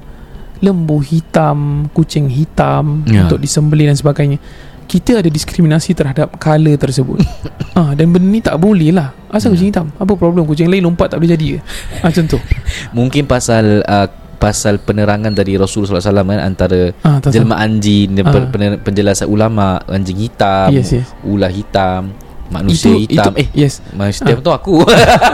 Lembu 0.61 0.98
hitam 0.98 1.87
Kucing 1.88 2.27
hitam 2.27 3.07
Ya. 3.07 3.24
Untuk 3.24 3.38
disembelih 3.38 3.87
dan 3.87 3.94
sebagainya. 3.94 4.38
Kita 4.85 5.16
ada 5.16 5.27
diskriminasi 5.27 5.92
terhadap 5.92 6.37
Color 6.37 6.77
tersebut. 6.77 7.22
Ah, 7.72 7.90
Dan 7.90 8.11
benda 8.11 8.29
ni 8.29 8.38
tak 8.38 8.55
boleh 8.57 8.90
lah. 8.90 9.11
Asal 9.27 9.50
kucing 9.50 9.66
hitam? 9.68 9.90
Apa 9.92 10.14
problem? 10.14 10.42
Kucing 10.44 10.66
lain 10.66 10.79
lompat 10.81 11.11
tak 11.11 11.18
boleh 11.18 11.35
jadi 11.35 11.46
ke? 11.48 11.61
Ah, 11.98 12.07
Macam 12.07 12.22
tu. 12.24 12.38
Mungkin 12.94 13.24
pasal 13.24 13.83
uh, 13.83 14.07
pasal 14.37 14.79
penerangan 14.79 15.33
dari 15.33 15.57
Rasulullah 15.57 15.98
SAW 15.98 16.22
kan 16.22 16.38
antara 16.38 16.94
ah, 17.00 17.18
jelmaan 17.18 17.81
jin 17.81 18.14
dan 18.14 18.24
Ah. 18.24 18.31
pen- 18.31 18.46
pen- 18.48 18.79
penjelasan 18.79 19.27
ulama 19.27 19.83
anjing 19.87 20.20
hitam, 20.20 20.70
Yes, 20.70 20.92
yes. 20.92 21.11
ular 21.24 21.48
hitam, 21.48 22.14
manusia 22.47 22.93
hitam. 22.93 23.33
itu, 23.33 23.41
eh, 23.41 23.49
Yes 23.57 23.81
manusia 23.91 24.25
Ah. 24.25 24.37
tu 24.37 24.49
aku. 24.49 24.85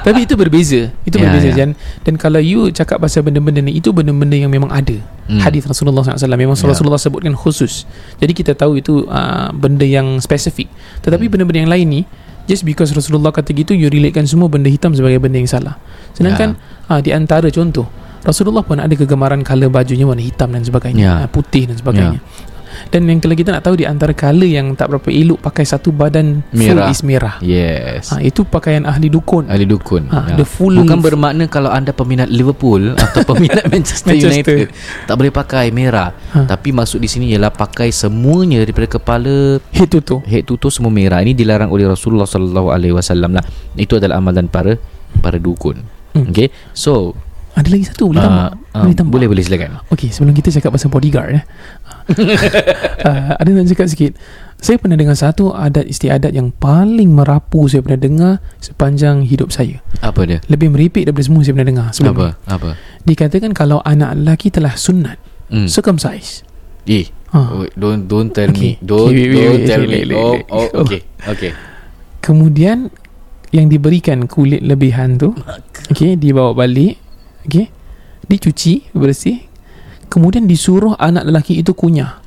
Tapi 0.00 0.24
itu 0.24 0.34
berbeza 0.34 0.88
Itu 1.02 1.16
Ya, 1.16 1.26
berbeza 1.26 1.48
ya. 1.48 1.54
Jan 1.58 1.70
Dan 2.00 2.14
kalau 2.16 2.38
you 2.38 2.68
cakap 2.70 2.98
pasal 2.98 3.20
benda-benda 3.22 3.60
ni 3.60 3.74
Itu 3.74 3.90
benda-benda 3.90 4.34
yang 4.34 4.48
memang 4.48 4.70
ada 4.70 4.96
Hmm. 5.28 5.44
Hadis 5.44 5.60
Rasulullah 5.62 6.00
SAW 6.00 6.24
Memang 6.32 6.56
Ya. 6.56 6.64
Rasulullah 6.66 6.96
sebutkan 6.96 7.34
khusus 7.34 7.84
Jadi 8.16 8.32
kita 8.32 8.52
tahu 8.54 8.76
itu 8.76 9.04
uh, 9.04 9.52
Benda 9.52 9.84
yang 9.84 10.16
spesifik 10.18 10.72
Tetapi 10.98 11.20
Hmm. 11.22 11.32
benda-benda 11.34 11.60
yang 11.60 11.70
lain 11.70 11.86
ni 11.86 12.00
Just 12.44 12.64
because 12.64 12.88
Rasulullah 12.90 13.28
kata 13.28 13.52
gitu 13.52 13.72
You 13.72 13.86
relatekan 13.86 14.24
semua 14.24 14.48
benda 14.48 14.66
hitam 14.66 14.90
Sebagai 14.90 15.20
benda 15.20 15.36
yang 15.36 15.44
salah 15.46 15.76
Sedangkan 16.12 16.56
Ya. 16.56 16.88
uh, 16.88 17.00
Di 17.02 17.12
antara 17.12 17.44
contoh 17.46 17.84
Rasulullah 18.18 18.60
pun 18.60 18.76
ada 18.76 18.90
kegemaran 18.90 19.40
Color 19.40 19.68
bajunya 19.68 20.02
warna 20.02 20.20
hitam 20.20 20.48
dan 20.48 20.64
sebagainya 20.64 20.96
Ya. 20.98 21.12
uh, 21.18 21.28
Putih 21.28 21.64
dan 21.64 21.76
sebagainya 21.76 22.24
Dan 22.88 23.04
yang 23.04 23.18
kalau 23.18 23.34
kita 23.34 23.50
nak 23.50 23.62
tahu 23.62 23.74
Di 23.74 23.84
antara 23.84 24.10
color 24.10 24.46
yang 24.46 24.72
tak 24.72 24.88
berapa 24.88 25.08
elok 25.08 25.42
Pakai 25.42 25.62
satu 25.62 25.90
badan 25.90 26.46
Merah. 26.50 26.86
Full 26.86 26.94
is 26.94 27.00
merah 27.02 27.34
Yes. 27.38 28.08
ha, 28.08 28.18
Itu 28.18 28.42
pakaian 28.42 28.84
ahli 28.84 29.06
dukun 29.06 29.46
Ahli 29.46 29.64
dukun. 29.64 30.06
Ha, 30.08 30.34
the 30.34 30.46
full- 30.46 30.78
Bukan 30.78 30.98
bermakna 30.98 31.46
kalau 31.46 31.68
anda 31.68 31.90
peminat 31.90 32.28
Liverpool 32.28 32.94
atau 33.04 33.22
peminat 33.24 33.66
Manchester, 33.66 34.14
Manchester. 34.14 34.56
United 34.56 34.68
tak 35.04 35.14
boleh 35.14 35.32
pakai 35.32 35.70
merah. 35.70 36.12
Ha. 36.32 36.46
Tapi 36.46 36.70
maksud 36.70 36.98
di 36.98 37.08
sini 37.08 37.32
ialah 37.32 37.50
pakai 37.50 37.88
semuanya 37.88 38.60
daripada 38.60 38.86
kepala 38.90 39.58
Head 39.70 39.88
to 39.88 39.98
toe 39.98 40.20
head 40.22 40.44
to 40.44 40.54
toe 40.54 40.68
semua 40.68 40.88
merah. 40.88 41.18
Ini 41.18 41.32
dilarang 41.32 41.68
oleh 41.68 41.84
Rasulullah 41.84 42.24
sallallahu 42.24 42.68
alaihi 42.68 42.92
wasallam 42.92 43.32
lah. 43.32 43.44
Itu 43.74 43.96
adalah 43.96 44.18
amalan 44.18 44.46
para 44.46 44.76
para 45.18 45.36
dukun. 45.36 45.82
Hmm. 46.12 46.28
Okay 46.28 46.48
So 46.72 47.12
Ada 47.52 47.68
lagi 47.68 47.84
satu 47.84 48.08
Boleh 48.08 48.22
tambah 48.22 48.48
uh, 48.48 48.80
Boleh 48.80 48.96
tambah 48.96 49.12
Boleh 49.12 49.26
boleh 49.28 49.42
silakan 49.42 49.84
Okey 49.88 50.08
sebelum 50.08 50.32
kita 50.32 50.48
cakap 50.50 50.72
pasal 50.72 50.88
bodyguard 50.88 51.36
eh. 51.36 51.42
Uh, 52.12 53.36
Ada 53.40 53.48
nak 53.52 53.68
cakap 53.68 53.86
sikit 53.88 54.12
Saya 54.58 54.80
pernah 54.80 54.98
dengar 54.98 55.14
satu 55.14 55.52
adat 55.52 55.86
istiadat 55.86 56.32
yang 56.34 56.50
paling 56.50 57.12
merapu 57.14 57.68
saya 57.68 57.84
pernah 57.84 58.00
dengar 58.00 58.32
sepanjang 58.58 59.22
hidup 59.22 59.54
saya. 59.54 59.78
Apa 60.00 60.24
dia 60.24 60.38
Lebih 60.50 60.72
meripik 60.72 61.06
daripada 61.06 61.24
semua 61.24 61.42
saya 61.44 61.54
pernah 61.54 61.68
dengar 61.68 61.86
sebelum 61.92 62.14
Apa 62.16 62.26
ni. 62.26 62.34
Apa 62.50 62.70
Dikatakan 63.06 63.50
kalau 63.54 63.78
anak 63.84 64.18
lelaki 64.18 64.50
telah 64.50 64.74
sunat, 64.74 65.16
hmm. 65.48 65.68
circumcise. 65.70 66.42
Eh 66.84 67.08
Ha. 67.28 67.40
oh, 67.52 67.68
Don't 67.76 68.08
don't 68.08 68.32
tell 68.32 68.48
Okay. 68.48 68.80
me 68.80 68.80
Don't 68.80 69.12
Okay, 69.12 69.28
wait, 69.28 69.28
wait, 69.28 69.44
don't 69.44 69.60
wait, 69.60 69.68
tell 69.68 69.82
wait, 69.84 69.90
me 69.92 70.00
wait, 70.00 70.16
Oh, 70.16 70.32
wait. 70.32 70.44
oh 70.48 70.64
Oh. 70.72 70.80
okay 70.80 71.00
Okay 71.36 71.52
Kemudian 72.24 72.88
yang 73.48 73.68
diberikan 73.68 74.28
kulit 74.28 74.60
lebihan 74.60 75.16
tu, 75.16 75.32
okey, 75.88 76.20
dibawa 76.20 76.52
balik, 76.52 77.00
okey. 77.48 77.72
Dicuci 78.28 78.92
bersih. 78.92 79.47
Kemudian 80.08 80.48
disuruh 80.48 80.96
anak 80.96 81.28
lelaki 81.28 81.60
itu 81.60 81.76
kunyah. 81.76 82.18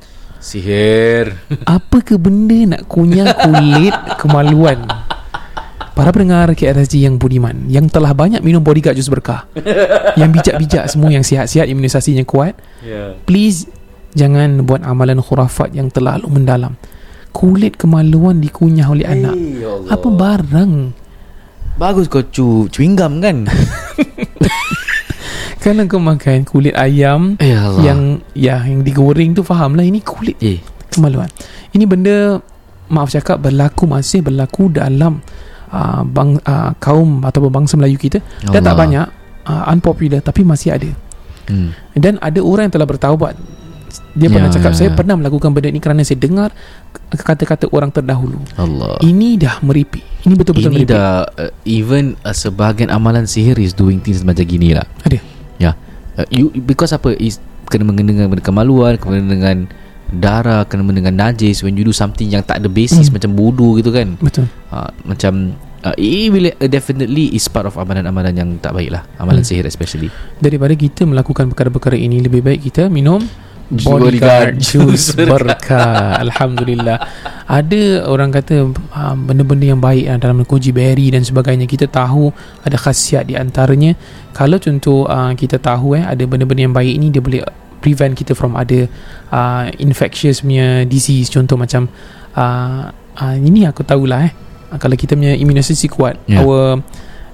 Sihir 0.42 1.38
Apa 1.70 2.02
ke 2.02 2.18
benda 2.18 2.74
nak 2.74 2.90
kunyah 2.90 3.30
kulit 3.30 3.94
kemaluan? 4.20 4.90
Para 5.94 6.10
pendengar 6.10 6.50
KRSG 6.58 7.06
yang 7.06 7.14
budiman 7.14 7.70
Yang 7.70 7.94
telah 7.94 8.10
banyak 8.10 8.42
minum 8.42 8.58
bodyguard 8.58 8.98
jus 8.98 9.06
berkah 9.06 9.46
Yang 10.18 10.30
bijak-bijak 10.34 10.84
semua 10.90 11.14
Yang 11.14 11.30
sihat-sihat 11.30 11.70
Imunisasi 11.70 12.18
yang 12.18 12.26
kuat 12.26 12.58
yeah. 12.82 13.14
Please 13.22 13.70
Jangan 14.18 14.66
buat 14.66 14.82
amalan 14.82 15.22
khurafat 15.22 15.78
Yang 15.78 16.00
terlalu 16.00 16.26
mendalam 16.26 16.74
Kulit 17.30 17.78
kemaluan 17.78 18.42
dikunyah 18.42 18.90
oleh 18.90 19.06
anak 19.06 19.38
ya 19.38 19.94
Apa 19.94 20.08
barang 20.10 20.72
Bagus 21.78 22.10
kau 22.10 22.20
cu 22.20 22.66
chewing 22.68 22.98
gum 22.98 23.22
kan 23.22 23.46
Kalau 25.62 25.86
kau 25.86 26.02
makan 26.02 26.42
kulit 26.42 26.74
ayam 26.74 27.38
Ya 27.38 27.62
Allah. 27.62 27.82
Yang 27.84 28.00
Ya 28.34 28.56
yang 28.60 28.82
digoreng 28.82 29.30
tu 29.30 29.40
Faham 29.40 29.72
lah 29.72 29.86
Ini 29.86 30.02
kulit 30.02 30.34
Eh. 30.38 30.58
kemaluan. 30.90 31.30
Ini 31.70 31.86
benda 31.86 32.42
Maaf 32.90 33.08
cakap 33.08 33.38
Berlaku 33.38 33.86
masih 33.86 34.20
berlaku 34.20 34.68
dalam 34.68 35.22
uh, 35.70 36.02
bang, 36.02 36.34
uh, 36.42 36.74
Kaum 36.76 37.22
Atau 37.22 37.46
bangsa 37.46 37.78
Melayu 37.78 37.94
kita. 37.94 38.18
Dah 38.42 38.58
tak 38.58 38.66
Allah. 38.66 38.74
banyak 38.74 39.06
uh, 39.46 39.70
Unpopular 39.70 40.18
Tapi 40.18 40.42
masih 40.42 40.74
ada. 40.74 40.90
Hmm. 41.46 41.70
Dan 41.94 42.18
ada 42.18 42.38
orang 42.38 42.66
yang 42.66 42.74
telah 42.74 42.88
bertaubat. 42.88 43.34
Dia 44.14 44.26
Ya, 44.26 44.32
pernah 44.32 44.48
cakap 44.48 44.72
ya, 44.72 44.76
Saya 44.76 44.88
ya. 44.88 44.96
pernah 44.96 45.14
melakukan 45.14 45.52
benda 45.52 45.68
ini 45.68 45.78
Kerana 45.78 46.00
saya 46.00 46.16
dengar 46.16 46.50
Kata-kata 47.08 47.70
orang 47.70 47.92
terdahulu. 47.92 48.40
Allah. 48.56 48.98
Ini 48.98 49.36
dah 49.36 49.62
meripik 49.62 50.02
Ini 50.24 50.32
betul-betul 50.32 50.72
Ini 50.72 50.76
meripik 50.80 50.90
dah 50.90 51.22
uh, 51.28 51.52
Even 51.62 52.18
uh, 52.20 52.32
sebahagian 52.32 52.88
amalan 52.88 53.24
sihir 53.24 53.54
Is 53.56 53.70
doing 53.70 54.00
things 54.00 54.20
macam 54.22 54.42
gini 54.42 54.72
lah 54.72 54.88
Ada 55.02 55.22
Ya. 55.62 55.72
Uh, 56.18 56.26
you, 56.28 56.50
Because 56.52 56.90
apa 56.90 57.14
is 57.16 57.38
kena 57.70 57.86
mengena 57.86 58.12
dengan 58.12 58.42
kemaluan 58.42 58.98
kena 58.98 59.22
dengan 59.22 59.70
darah 60.12 60.68
kena 60.68 60.84
dengan 60.92 61.16
najis 61.16 61.64
when 61.64 61.72
you 61.72 61.86
do 61.86 61.94
something 61.94 62.28
yang 62.28 62.44
tak 62.44 62.60
ada 62.60 62.68
basis 62.68 63.08
Hmm. 63.08 63.16
macam 63.16 63.30
wudu 63.32 63.80
gitu 63.80 63.94
kan. 63.94 64.20
Betul. 64.20 64.44
Uh, 64.68 64.90
macam 65.08 65.56
uh, 65.80 65.94
it 65.96 66.28
will 66.28 66.52
uh, 66.52 66.68
definitely 66.68 67.32
is 67.32 67.48
part 67.48 67.64
of 67.64 67.80
amalan-amalan 67.80 68.36
yang 68.36 68.50
tak 68.60 68.76
baik 68.76 68.92
lah 68.92 69.08
amalan 69.16 69.40
Hmm. 69.40 69.48
sihir 69.48 69.64
especially. 69.64 70.12
Daripada 70.36 70.76
kita 70.76 71.08
melakukan 71.08 71.48
perkara-perkara 71.48 71.96
ini 71.96 72.20
Lebih 72.20 72.44
baik 72.44 72.60
kita 72.68 72.92
minum 72.92 73.24
Bodyguard 73.72 74.04
Bodyguard 74.04 74.54
Juice 74.60 75.16
Berkah. 75.16 76.20
Alhamdulillah. 76.20 76.98
Ada 77.48 78.04
orang 78.04 78.28
kata 78.28 78.68
uh, 78.68 79.14
Benda-benda 79.16 79.64
yang 79.72 79.80
baik 79.80 80.04
uh, 80.08 80.18
Dalam 80.20 80.44
koji 80.44 80.72
berry 80.72 81.12
dan 81.12 81.20
sebagainya 81.20 81.64
Kita 81.68 81.88
tahu 81.88 82.32
Ada 82.64 82.76
khasiat 82.76 83.28
di 83.28 83.34
antaranya. 83.36 83.96
Kalau 84.36 84.56
contoh 84.60 85.08
uh, 85.08 85.32
Kita 85.32 85.56
tahu 85.56 85.96
eh 85.96 86.04
Ada 86.04 86.24
benda-benda 86.28 86.68
yang 86.68 86.76
baik 86.76 86.92
ini 86.96 87.08
Dia 87.08 87.20
boleh 87.24 87.40
prevent 87.82 88.14
kita 88.14 88.36
from 88.36 88.54
ada 88.54 88.86
uh, 89.32 89.66
Infectious 89.80 90.44
punya 90.44 90.84
disease. 90.84 91.32
Contoh 91.32 91.56
macam 91.56 91.88
uh, 92.36 92.92
uh, 92.92 93.34
Ini 93.36 93.72
aku 93.72 93.84
tahulah 93.84 94.28
eh. 94.28 94.32
Uh, 94.72 94.78
Kalau 94.80 94.96
kita 94.96 95.16
punya 95.16 95.32
immune 95.36 95.64
system 95.64 95.92
kuat 95.92 96.14
Yeah. 96.28 96.44
Our 96.44 96.80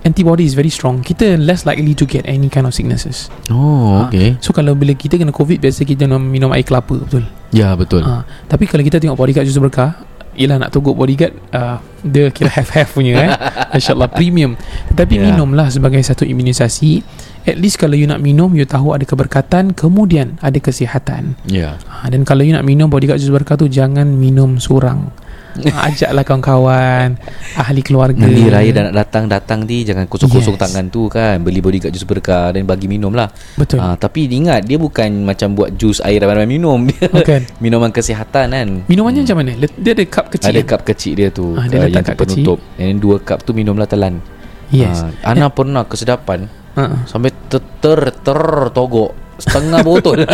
antibody 0.06 0.46
is 0.46 0.54
very 0.54 0.70
strong. 0.70 1.02
Kita 1.02 1.38
less 1.38 1.66
likely 1.66 1.94
to 1.96 2.04
get 2.06 2.26
any 2.28 2.46
kind 2.46 2.66
of 2.68 2.74
sicknesses. 2.74 3.32
Oh 3.50 4.04
Ah. 4.04 4.10
okay. 4.10 4.38
So 4.38 4.54
kalau 4.54 4.74
bila 4.78 4.94
kita 4.94 5.18
kena 5.18 5.34
covid 5.34 5.58
Biasa 5.58 5.82
kita 5.82 6.06
minum, 6.06 6.22
minum 6.22 6.50
air 6.54 6.62
kelapa 6.66 6.98
Betul? 6.98 7.24
Ya 7.50 7.72
betul. 7.74 8.04
Ha. 8.04 8.22
Tapi 8.46 8.68
kalau 8.68 8.84
kita 8.84 9.00
tengok 9.00 9.16
bodyguard 9.16 9.48
jus 9.48 9.58
berkah 9.58 9.96
Yelah 10.38 10.54
nak 10.62 10.70
togok 10.70 10.94
bodyguard 10.94 11.34
uh, 11.50 11.82
Dia 12.06 12.30
kira 12.30 12.46
half-half 12.52 12.94
punya 12.94 13.18
eh. 13.18 13.30
Masya 13.74 13.98
Allah 13.98 14.10
premium. 14.12 14.54
Tapi 14.94 15.18
yeah. 15.18 15.34
minumlah 15.34 15.66
sebagai 15.72 15.98
satu 16.04 16.22
imunisasi. 16.22 17.02
At 17.48 17.56
least 17.58 17.80
kalau 17.80 17.98
you 17.98 18.06
nak 18.06 18.22
minum 18.22 18.54
You 18.54 18.68
tahu 18.68 18.94
ada 18.94 19.02
keberkatan 19.02 19.74
Kemudian 19.74 20.38
ada 20.38 20.54
kesihatan. 20.62 21.34
Ya. 21.50 21.80
Ha, 21.90 22.06
Dan 22.06 22.22
kalau 22.22 22.46
you 22.46 22.54
nak 22.54 22.62
minum 22.62 22.86
bodyguard 22.86 23.18
jus 23.18 23.32
berkah 23.34 23.58
tu 23.58 23.66
Jangan 23.66 24.06
minum 24.06 24.62
seorang 24.62 25.10
Ajaklah 25.58 26.22
kawan-kawan 26.22 27.18
Ahli 27.56 27.80
keluarga. 27.82 28.20
Nanti 28.20 28.46
raya 28.46 28.70
dah 28.70 28.82
nak 28.88 28.94
datang 28.94 29.24
Datang 29.26 29.60
di 29.64 29.82
Jangan 29.82 30.06
kosong-kosong 30.06 30.54
Yes. 30.54 30.62
tangan 30.62 30.84
tu 30.88 31.08
kan. 31.08 31.40
Beli 31.40 31.58
bodyguard 31.58 31.90
jus 31.90 32.04
berkah 32.04 32.52
Dan 32.52 32.62
bagi 32.62 32.86
minum 32.86 33.10
lah. 33.10 33.26
Betul. 33.56 33.82
Ah, 33.82 33.94
Tapi 33.94 34.28
ingat 34.28 34.62
Dia 34.62 34.78
bukan 34.78 35.26
macam 35.26 35.56
buat 35.56 35.74
jus 35.74 35.98
air 36.00 36.20
ramai-ramai 36.20 36.46
minum. 36.46 36.86
Dia 36.86 37.10
Okay 37.10 37.38
minuman 37.64 37.90
kesihatan 37.90 38.46
kan. 38.50 38.68
Minumannya 38.86 39.26
macam 39.26 39.36
mana? 39.40 39.50
Dia 39.58 39.92
ada 39.96 40.04
cup 40.06 40.26
kecil 40.30 40.50
Ada 40.50 40.60
kan? 40.62 40.70
cup 40.70 40.80
kecil 40.86 41.12
dia 41.14 41.28
tu 41.28 41.56
Ah, 41.56 41.64
dia 41.66 41.78
ah, 41.78 41.82
letak 41.88 41.94
Yang 41.94 42.06
kat 42.06 42.16
penutup. 42.16 42.58
And 42.76 42.86
then 42.86 42.96
dua 42.98 43.16
cup 43.18 43.38
tu 43.42 43.50
minumlah 43.50 43.86
telan. 43.86 44.20
Yes. 44.68 45.00
Ah, 45.24 45.32
Ana 45.32 45.48
pernah 45.48 45.82
kesedapan 45.82 46.46
ha. 46.76 47.02
Sampai 47.04 47.32
ter 47.48 47.58
ter, 47.80 47.98
ter 48.14 48.40
togok 48.70 49.16
Setengah 49.38 49.86
botol. 49.86 50.26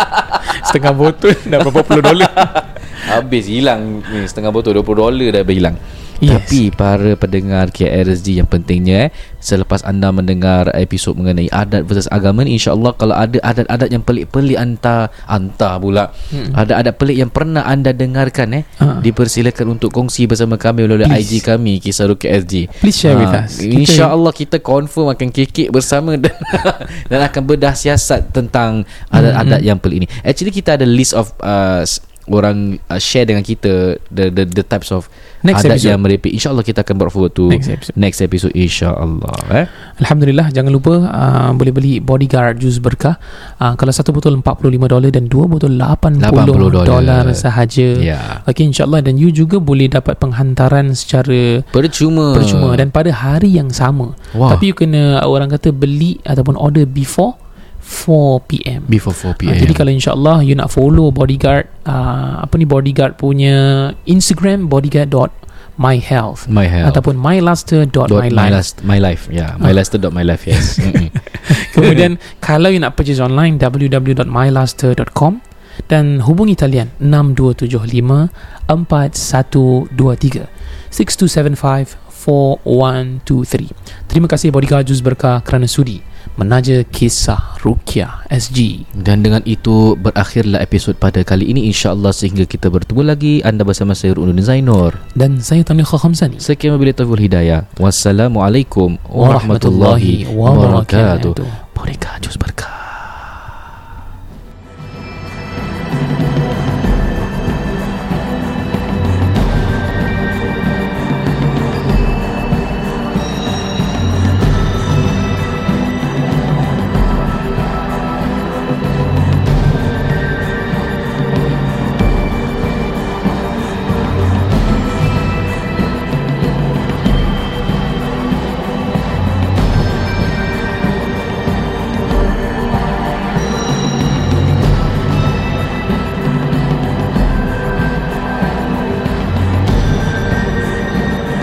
Setengah 0.66 0.96
botol. 0.96 1.36
Dah 1.44 1.60
berapa 1.60 1.80
puluh 1.84 2.00
dolar 2.00 2.32
Habis 3.04 3.44
hilang 3.46 4.00
ni 4.02 4.24
Setengah 4.24 4.48
botol 4.48 4.74
20 4.74 4.86
dolar 4.96 5.28
dah 5.30 5.44
berhilang 5.44 5.76
Yes. 6.16 6.48
Tapi 6.48 6.72
para 6.72 7.12
pendengar 7.12 7.68
KRSG 7.68 8.40
yang 8.40 8.48
pentingnya 8.48 8.96
eh, 9.04 9.10
Selepas 9.36 9.84
anda 9.84 10.08
mendengar 10.08 10.72
episod 10.72 11.12
mengenai 11.12 11.52
adat 11.52 11.84
versus 11.84 12.08
agama 12.08 12.40
ni 12.40 12.56
InsyaAllah 12.56 12.96
kalau 12.96 13.12
ada 13.12 13.36
adat-adat 13.36 13.92
yang 13.92 14.00
pelik-pelik 14.00 14.56
anta 14.56 15.12
Anta 15.28 15.76
pula 15.76 16.08
Hmm. 16.32 16.56
Ada 16.56 16.80
adat 16.80 16.96
pelik 16.96 17.20
yang 17.20 17.28
pernah 17.28 17.68
anda 17.68 17.92
dengarkan 17.92 18.48
eh 18.56 18.64
Ah. 18.80 18.96
Dipersilakan 18.96 19.76
untuk 19.76 19.92
kongsi 19.92 20.24
bersama 20.24 20.56
kami 20.56 20.88
Melalui 20.88 21.04
Please. 21.04 21.36
IG 21.36 21.44
kami 21.44 21.84
Kisah 21.84 22.08
Ruki 22.08 22.32
SG 22.32 22.54
Please 22.80 22.96
share 22.96 23.12
with 23.14 23.28
Ah, 23.28 23.44
us. 23.44 23.60
InsyaAllah 23.60 24.32
kita 24.32 24.56
confirm 24.56 25.12
akan 25.12 25.28
kekek 25.28 25.68
bersama 25.68 26.16
dan, 26.24 26.32
dan 27.12 27.20
akan 27.22 27.42
bedah 27.44 27.76
siasat 27.76 28.32
tentang 28.32 28.88
Hmm, 29.12 29.16
adat-adat 29.20 29.60
yang 29.60 29.76
pelik 29.76 29.96
ini. 30.00 30.08
Actually 30.24 30.48
kita 30.50 30.80
ada 30.80 30.88
list 30.88 31.12
of 31.12 31.28
uh, 31.38 31.84
orang 32.28 32.56
uh, 32.84 32.98
share 32.98 33.24
dengan 33.24 33.40
kita 33.40 33.96
the 34.08 34.28
the 34.28 34.42
the 34.44 34.62
types 34.62 34.90
of 34.90 35.06
Next 35.40 35.62
adat 35.62 35.78
episode. 35.78 35.86
yang 35.86 36.00
merepek. 36.00 36.32
InsyaAllah 36.32 36.64
kita 36.64 36.82
akan 36.82 36.94
brought 36.96 37.14
forward 37.14 37.30
to 37.30 37.46
Next 37.46 37.70
episode. 37.70 37.94
next 37.94 38.18
episode 38.18 38.50
insyaAllah 38.50 39.36
eh. 39.54 39.66
Alhamdulillah 39.96 40.50
Jangan 40.50 40.68
lupa 40.68 41.06
uh, 41.06 41.50
Boleh 41.52 41.70
beli 41.70 41.92
bodyguard 41.98 42.58
Jus 42.58 42.76
berkah 42.76 43.14
uh, 43.56 43.72
Kalau 43.72 43.92
satu 43.92 44.10
botol 44.10 44.34
45 44.34 44.66
dolar 44.90 45.06
Dan 45.08 45.30
dua 45.30 45.46
botol 45.46 45.78
80, 45.78 46.18
80 46.18 46.82
dolar 46.84 47.24
sahaja 47.30 47.88
Ya. 47.96 48.42
Okay 48.42 48.66
insyaAllah 48.66 49.00
Dan 49.00 49.16
you 49.16 49.30
juga 49.30 49.56
boleh 49.56 49.86
dapat 49.86 50.18
penghantaran 50.18 50.90
Secara 50.92 51.62
Percuma. 51.64 52.34
percuma 52.34 52.74
Dan 52.74 52.90
pada 52.90 53.14
hari 53.14 53.54
yang 53.54 53.70
sama 53.70 54.18
Wah. 54.32 54.50
Tapi 54.50 54.68
you 54.68 54.74
kena 54.74 55.22
Orang 55.22 55.48
kata 55.48 55.70
beli 55.70 56.18
Ataupun 56.22 56.58
order 56.58 56.82
before 56.84 57.38
4pm 57.86 58.90
before 58.90 59.14
4 59.14 59.38
PM. 59.38 59.54
Uh, 59.54 59.62
jadi 59.62 59.72
kalau 59.78 59.94
insyaAllah 59.94 60.42
you 60.42 60.58
nak 60.58 60.74
follow 60.74 61.14
bodyguard 61.14 61.70
uh, 61.86 62.42
apa 62.42 62.58
ni 62.58 62.66
bodyguard 62.66 63.14
punya 63.14 63.94
Instagram 64.10 64.66
bodyguard.myhealth 64.66 66.50
my 66.50 66.66
health. 66.66 66.90
ataupun 66.90 67.14
myluster.mylife 67.14 68.10
dot 68.10 68.34
my 68.34 68.50
last 68.50 68.82
my 68.82 68.98
life 68.98 69.30
yeah 69.30 69.54
my 69.62 69.70
last 69.70 69.94
dot 69.94 70.10
my 70.10 70.26
life 70.26 70.50
yes. 70.50 70.82
Kemudian 71.78 72.18
kalau 72.42 72.74
you 72.74 72.82
nak 72.82 72.98
purchase 72.98 73.22
online 73.22 73.62
www.myluster.com 73.62 75.38
dan 75.86 76.26
hubungi 76.26 76.58
talian 76.58 76.90
6275 76.98 78.34
4123 78.66 80.50
6275 80.90 81.94
4123 82.10 84.10
Terima 84.10 84.26
kasih 84.26 84.50
Bodyguard 84.50 84.90
Juz 84.90 84.98
Berkah 84.98 85.38
kerana 85.46 85.70
sudi 85.70 86.15
menaja 86.36 86.84
kisah 86.86 87.56
Rukia 87.64 88.24
SG. 88.30 88.86
Dan 88.92 89.24
dengan 89.24 89.42
itu 89.48 89.96
berakhirlah 89.98 90.62
episod 90.62 90.94
pada 90.96 91.24
kali 91.26 91.50
ini 91.50 91.66
insyaAllah 91.72 92.12
sehingga 92.12 92.44
kita 92.46 92.68
bertemu 92.70 93.02
lagi 93.02 93.34
anda 93.42 93.64
bersama 93.64 93.96
saya 93.96 94.14
Rukun 94.14 94.38
Zainur. 94.40 94.94
Dan 95.16 95.40
saya 95.40 95.64
Tani 95.64 95.82
Khamsani. 95.82 96.38
Sekian 96.38 96.76
wabillahi 96.76 96.96
taufiq 96.96 97.20
hidayah. 97.26 97.66
Wassalamualaikum 97.80 99.00
warahmatullahi 99.08 100.28
Warahmatullahi 100.30 100.30
wabarakatuh. 100.30 101.34
Bodyguard 101.74 102.20
Jus 102.24 102.36